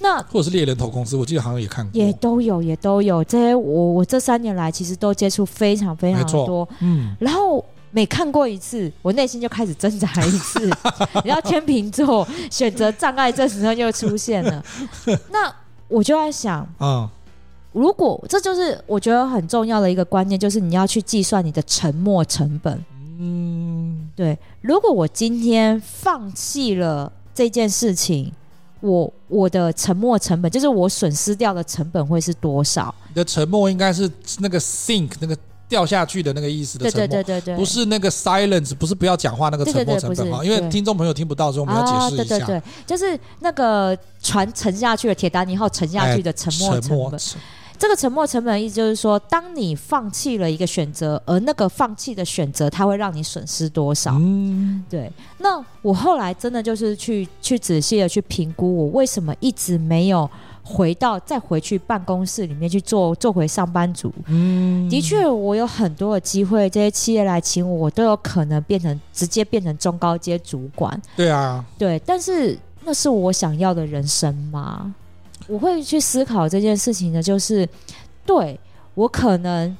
[0.00, 3.24] 那或者是猎人头公司，我记得好像也看过，也都有，也都有。
[3.24, 7.16] 这些我我这三年来其实都接触非常非常多，嗯。
[7.18, 10.70] 然后每看过一次，我内心就开始挣扎一次。
[11.24, 14.64] 然后天秤座选择障碍这时候又出现了。
[15.32, 15.52] 那
[15.88, 17.08] 我就在想，嗯，
[17.72, 22.84] 如果这就是我觉得很重要的一个观念，就是你要去计算你的沉没成本。
[23.18, 24.38] 嗯，对。
[24.60, 28.32] 如果我今天放弃了这件事情。
[28.80, 32.94] 我我的沉没成本就是我损失掉的成本会是多少？
[33.08, 35.36] 你的沉没应该是那个 sink 那个
[35.68, 40.44] 掉下去的那个意思的沉默，对对对对对，不是那个 silence，不是不要讲话那个沉没成本吗？
[40.44, 42.38] 因为听众朋友听不到，所以我们要解释一下。
[42.38, 47.20] 对对对，就是那个船沉下去了，铁达尼号沉下去的沉没成本。
[47.78, 54.16] 这个沉没成本的意思就是说，当你放弃了一个选择，而那个放弃的选择，它会让你损失多少？
[54.18, 55.10] 嗯，对。
[55.38, 60.28] 那我后来真的就是去去仔细的去评估，我为什么一直没有
[60.64, 64.12] 回到再回去办公室里面去做做回上班族？
[64.26, 71.00] 嗯，的确，我有很多的机会，这些企业来请我，我都有可能变成直接变成中高阶主管。
[71.14, 71.96] 对啊，对。
[72.04, 74.92] 但是那是我想要的人生吗？
[75.48, 77.68] 我会去思考这件事情呢，就是
[78.24, 78.58] 对
[78.94, 79.76] 我可能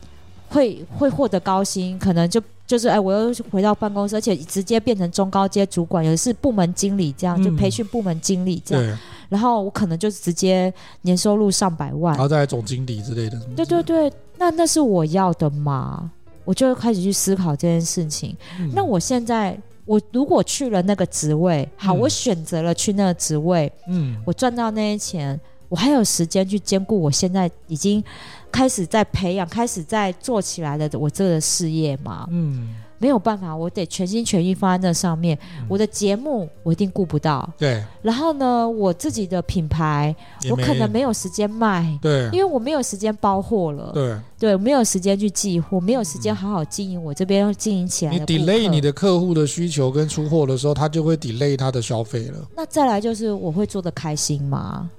[0.48, 8.98] 会会获得高薪，可能就就是哎，我又回到办公室，而且直接变成中高阶主管，也是部门经理这样，就培训部门经理这样，嗯、
[9.28, 13.38] 然后我可能就直接年收入上百万，然后再来总经理之类的。
[13.54, 16.10] 对对对，那那是我要的吗？
[16.44, 18.34] 我就开始去思考这件事情。
[18.58, 19.58] 嗯、那我现在。
[19.88, 28.02] 我如果去了那个职位，好，嗯、我选择了去那个职位，嗯，我赚到那些钱，我还有时间去兼顾我现在已经
[28.50, 32.26] 开始在培养、开始在做起来的我这个事业吗？
[32.30, 32.76] 嗯。
[33.00, 35.38] 没有办法，我得全心全意放在那上面。
[35.56, 37.48] 嗯、我的节目我一定顾不到。
[37.56, 37.80] 对。
[38.02, 40.12] 然后呢，我自己的品牌
[40.50, 41.96] 我可能没有时间卖。
[42.02, 42.24] 对。
[42.32, 43.92] 因为我没有时间包货了。
[43.94, 44.16] 对。
[44.36, 48.12] 对，没有时间去寄货，没有时间好好经营我这边要经营起来。
[48.12, 52.48] 你 delay 你的客户的需求跟出货的时候，他就会 delay 他的消费了。
[52.56, 54.90] 那再来就是我会做的开心吗？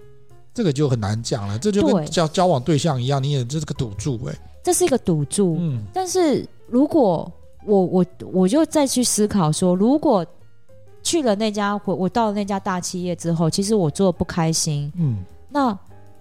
[0.60, 1.58] 这个就很难讲了。
[1.58, 4.40] 这就跟交交往对象一样，你也这是个赌注哎、欸。
[4.62, 5.56] 这是一个赌注。
[5.58, 5.82] 嗯。
[5.94, 7.32] 但是如果
[7.66, 10.26] 我我我就再去思考说，如果
[11.02, 15.68] 去了那家，我我到了那家大企业之后，其实我做的不开心，嗯，那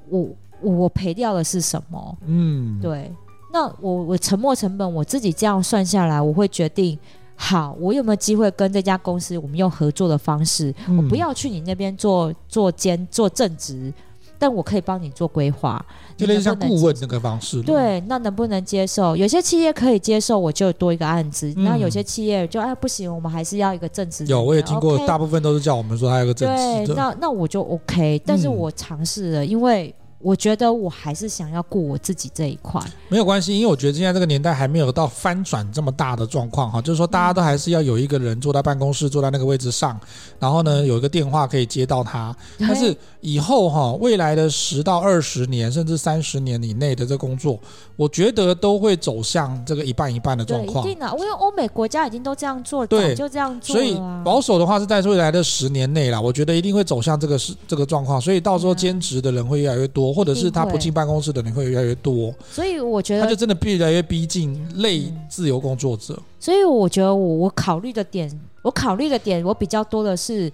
[0.08, 0.28] 我
[0.60, 2.18] 我我赔掉的是什么？
[2.24, 3.10] 嗯，对，
[3.52, 6.96] 那我我沉没成本，我自己这样算下来，我会决定，
[7.34, 13.92] 好，我有没有机会跟这家公司，我们用合作的方式，嗯，我不要去你那边做做兼做正职。
[14.38, 15.84] 但我可以帮你做规划，
[16.16, 17.60] 就类似像顾问那个方式。
[17.62, 19.16] 对，那能不能接受？
[19.16, 21.52] 有些企业可以接受，我就多一个案子。
[21.56, 24.24] 那、嗯、有些企业就哎不行，我们还是要一个正职。
[24.26, 26.86] 有，我也听过大部分都是叫我们说还有个正职。
[26.86, 29.94] 对，那那我就 OK，但是我尝试了，嗯、因为。
[30.20, 39.98] 我觉得我还是想要顾我自己这一块，没有关系，因为我觉得现在这个年代还没有到翻转这么大的状况哈，就是说大家都还是要有一个人坐在办公室，坐在那个位置上，
[40.40, 42.34] 然后呢有一个电话可以接到他。
[42.58, 47.56] 但是以后哈，未来的十到二十年甚至三十年以内的这工作，
[47.94, 50.82] 我觉得都会走向这个一半一半的状况。
[50.82, 53.80] 对，一定的，因为欧美国家已经都这样做了，对，就这样做了。
[53.80, 60.07] 所以保守的话是在未来的十年内啦，我觉得一定会走向这个是这个状况，所以到时候兼职的人会越来越多。
[60.12, 66.14] 或者是他不进办公室的人会越来越多，所以我觉得他就真的越来越逼近类自由工作者。
[66.16, 68.30] 嗯、所以我觉得我我考虑的点，
[68.62, 70.50] 我考虑的点，我比较多的是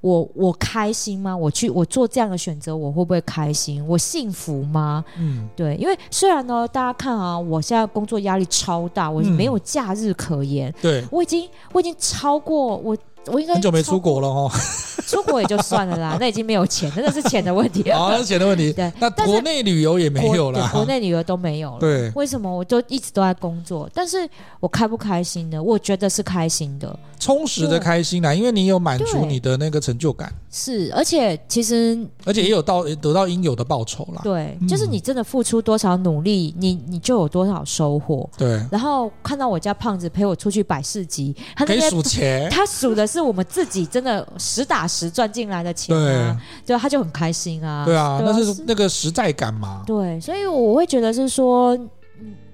[0.00, 1.36] 我我开心吗？
[1.36, 3.86] 我去我做这样的选择，我会不会开心？
[3.86, 5.04] 我幸福吗？
[5.18, 10.70] 嗯，对，因为虽然呢，大家看啊，我现在工作压力超大，我没有假日可言。
[10.70, 12.96] 嗯、对，我已经我已经超过我。
[13.32, 14.50] 我应该很久没出国了哦，
[15.06, 17.88] 出国也就算了啦，那已经没有钱，真的是钱的问题。
[17.90, 18.72] 啊，那是钱的问题。
[18.72, 21.78] 对，那国内旅游也没有了，国内旅游都没有了。
[21.78, 22.48] 对，为什么？
[22.50, 24.28] 我就一直都在工作，但是
[24.60, 25.62] 我开不开心的？
[25.62, 30.32] 我觉得是开心的，充实的开心啦，因为你有满足你的那个成就感。
[30.50, 34.22] 是，而且其实，而且也有到得到应有的报酬啦。
[34.24, 38.28] 对，就是你真的付出多少努力，你你就有多少收获。
[38.36, 38.60] 对。
[38.70, 43.17] 然后看到我家胖子陪我出去摆市集，他可以数钱， 他数的是。
[43.18, 47.84] 是我们自己真的实打实赚进来的钱啊，对，对，他就很开心啊。
[47.84, 49.82] 对啊，对啊，那是那个实在感嘛。
[49.84, 51.76] 对，所以我会觉得是说，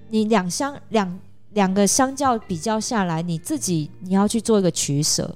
[0.09, 1.19] 你两相两
[1.51, 5.31] 两个相较比较下来，你自己你要去做一个取舍。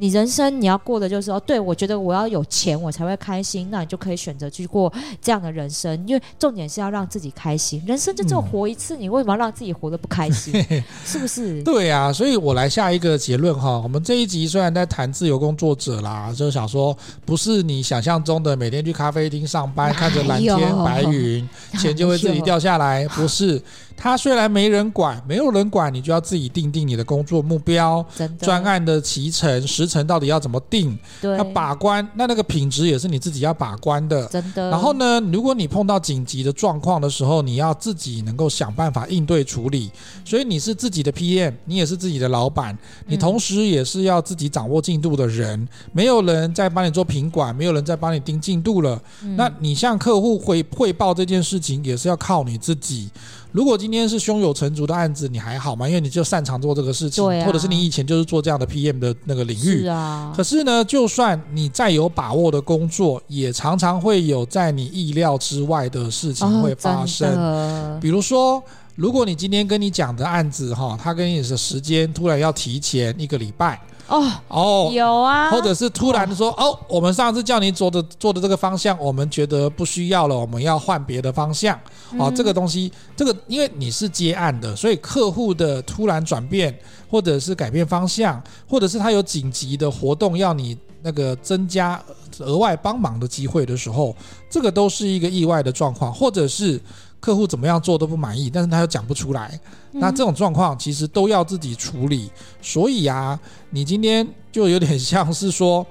[0.00, 4.90] 你人生你要过的就是哦，对，我觉得我要有钱我才会开心，那你就可以选择去过
[5.20, 7.82] 这样的人生，因为重点是要让自己开心。
[7.86, 10.54] 人生就只有活一次，嗯、你为什么要让自己活得不开心？
[11.04, 11.62] 是不是？
[11.62, 13.78] 对呀、啊，所以我来下一个结论哈。
[13.78, 16.96] 我们这一集虽然在谈自由工作者啦，就是想说
[17.26, 21.46] 不是你想象中的每天去咖啡厅上班，看着蓝天白云，
[21.78, 23.60] 钱就会自己掉下来，不是。
[23.96, 28.04] 他虽然没人管，没有人管，你就要自己定定你的工作目标，
[28.40, 30.98] 专案的期程、时程到底要怎么定？
[31.20, 34.26] 对，要把关，那那个品质也是你自己要把关的。
[34.26, 34.70] 真的。
[34.70, 39.90] 然后呢，如果你碰到紧急的状况的时候，你要自己能够想办法应对处理。
[40.24, 42.76] 所以你是自己的 PM，你也是自己的老板，
[43.06, 45.68] 你同时也是要自己掌握进度的人。
[45.92, 49.00] 没有人在帮你做品管，没有人在帮你盯进度了。
[49.36, 53.10] 那你向客户汇汇报这件事情，也是要靠你自己。
[53.52, 55.88] 如果今天是胸有成竹的案子，你还好吗？
[55.88, 59.80] 因为你就擅长做这个事情，啊，或者是你以前就是做这样的 PM 的那个领域。
[59.80, 60.32] 是啊。
[60.36, 67.28] 可是呢，就算你再有把握的工作，也常常会有在你意料之外的事情会发生。
[67.36, 68.62] 哦，比如说，
[69.00, 73.80] 如果你今天跟你讲的案子哈，他跟你的时间突然要提前一个礼拜。
[74.08, 81.80] 哦哦，有啊，或者是突然说哦，哦，我们上次叫你做的做的这个方向，我们觉得不需要了，我们要换别的方向。
[82.18, 86.78] 哦，这个东西，这个因为你是接案的，所以客户的突然转变，
[87.08, 91.98] 或者是改变方向，或者是他有紧急的活动要你那个增加
[92.40, 94.14] 额外帮忙的机会的时候，
[94.50, 96.78] 这个都是一个意外的状况，或者是。
[97.20, 99.60] 客户怎么样做都不满意，但是他又讲不出来，
[99.92, 102.30] 那这种状况其实都要自己处理。
[102.60, 103.38] 所以啊，
[103.70, 105.86] 你今天就有点像是说。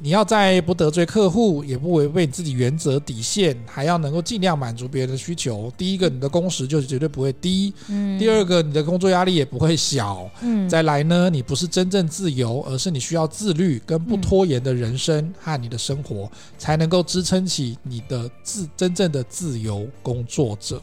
[0.00, 5.72] 你要在不得罪客户，也不违背你自己原则底线，还要能够尽量满足别人的需求。
[5.78, 10.28] 第一个，你的工时就绝对不会低；嗯，第二个，你的工作压力也不会小。
[10.42, 20.82] 嗯，再来呢，你不是真正自由，而是你需要自律跟不拖延的人生和你的生活，才能够支撑起你的自真正的自由工作者。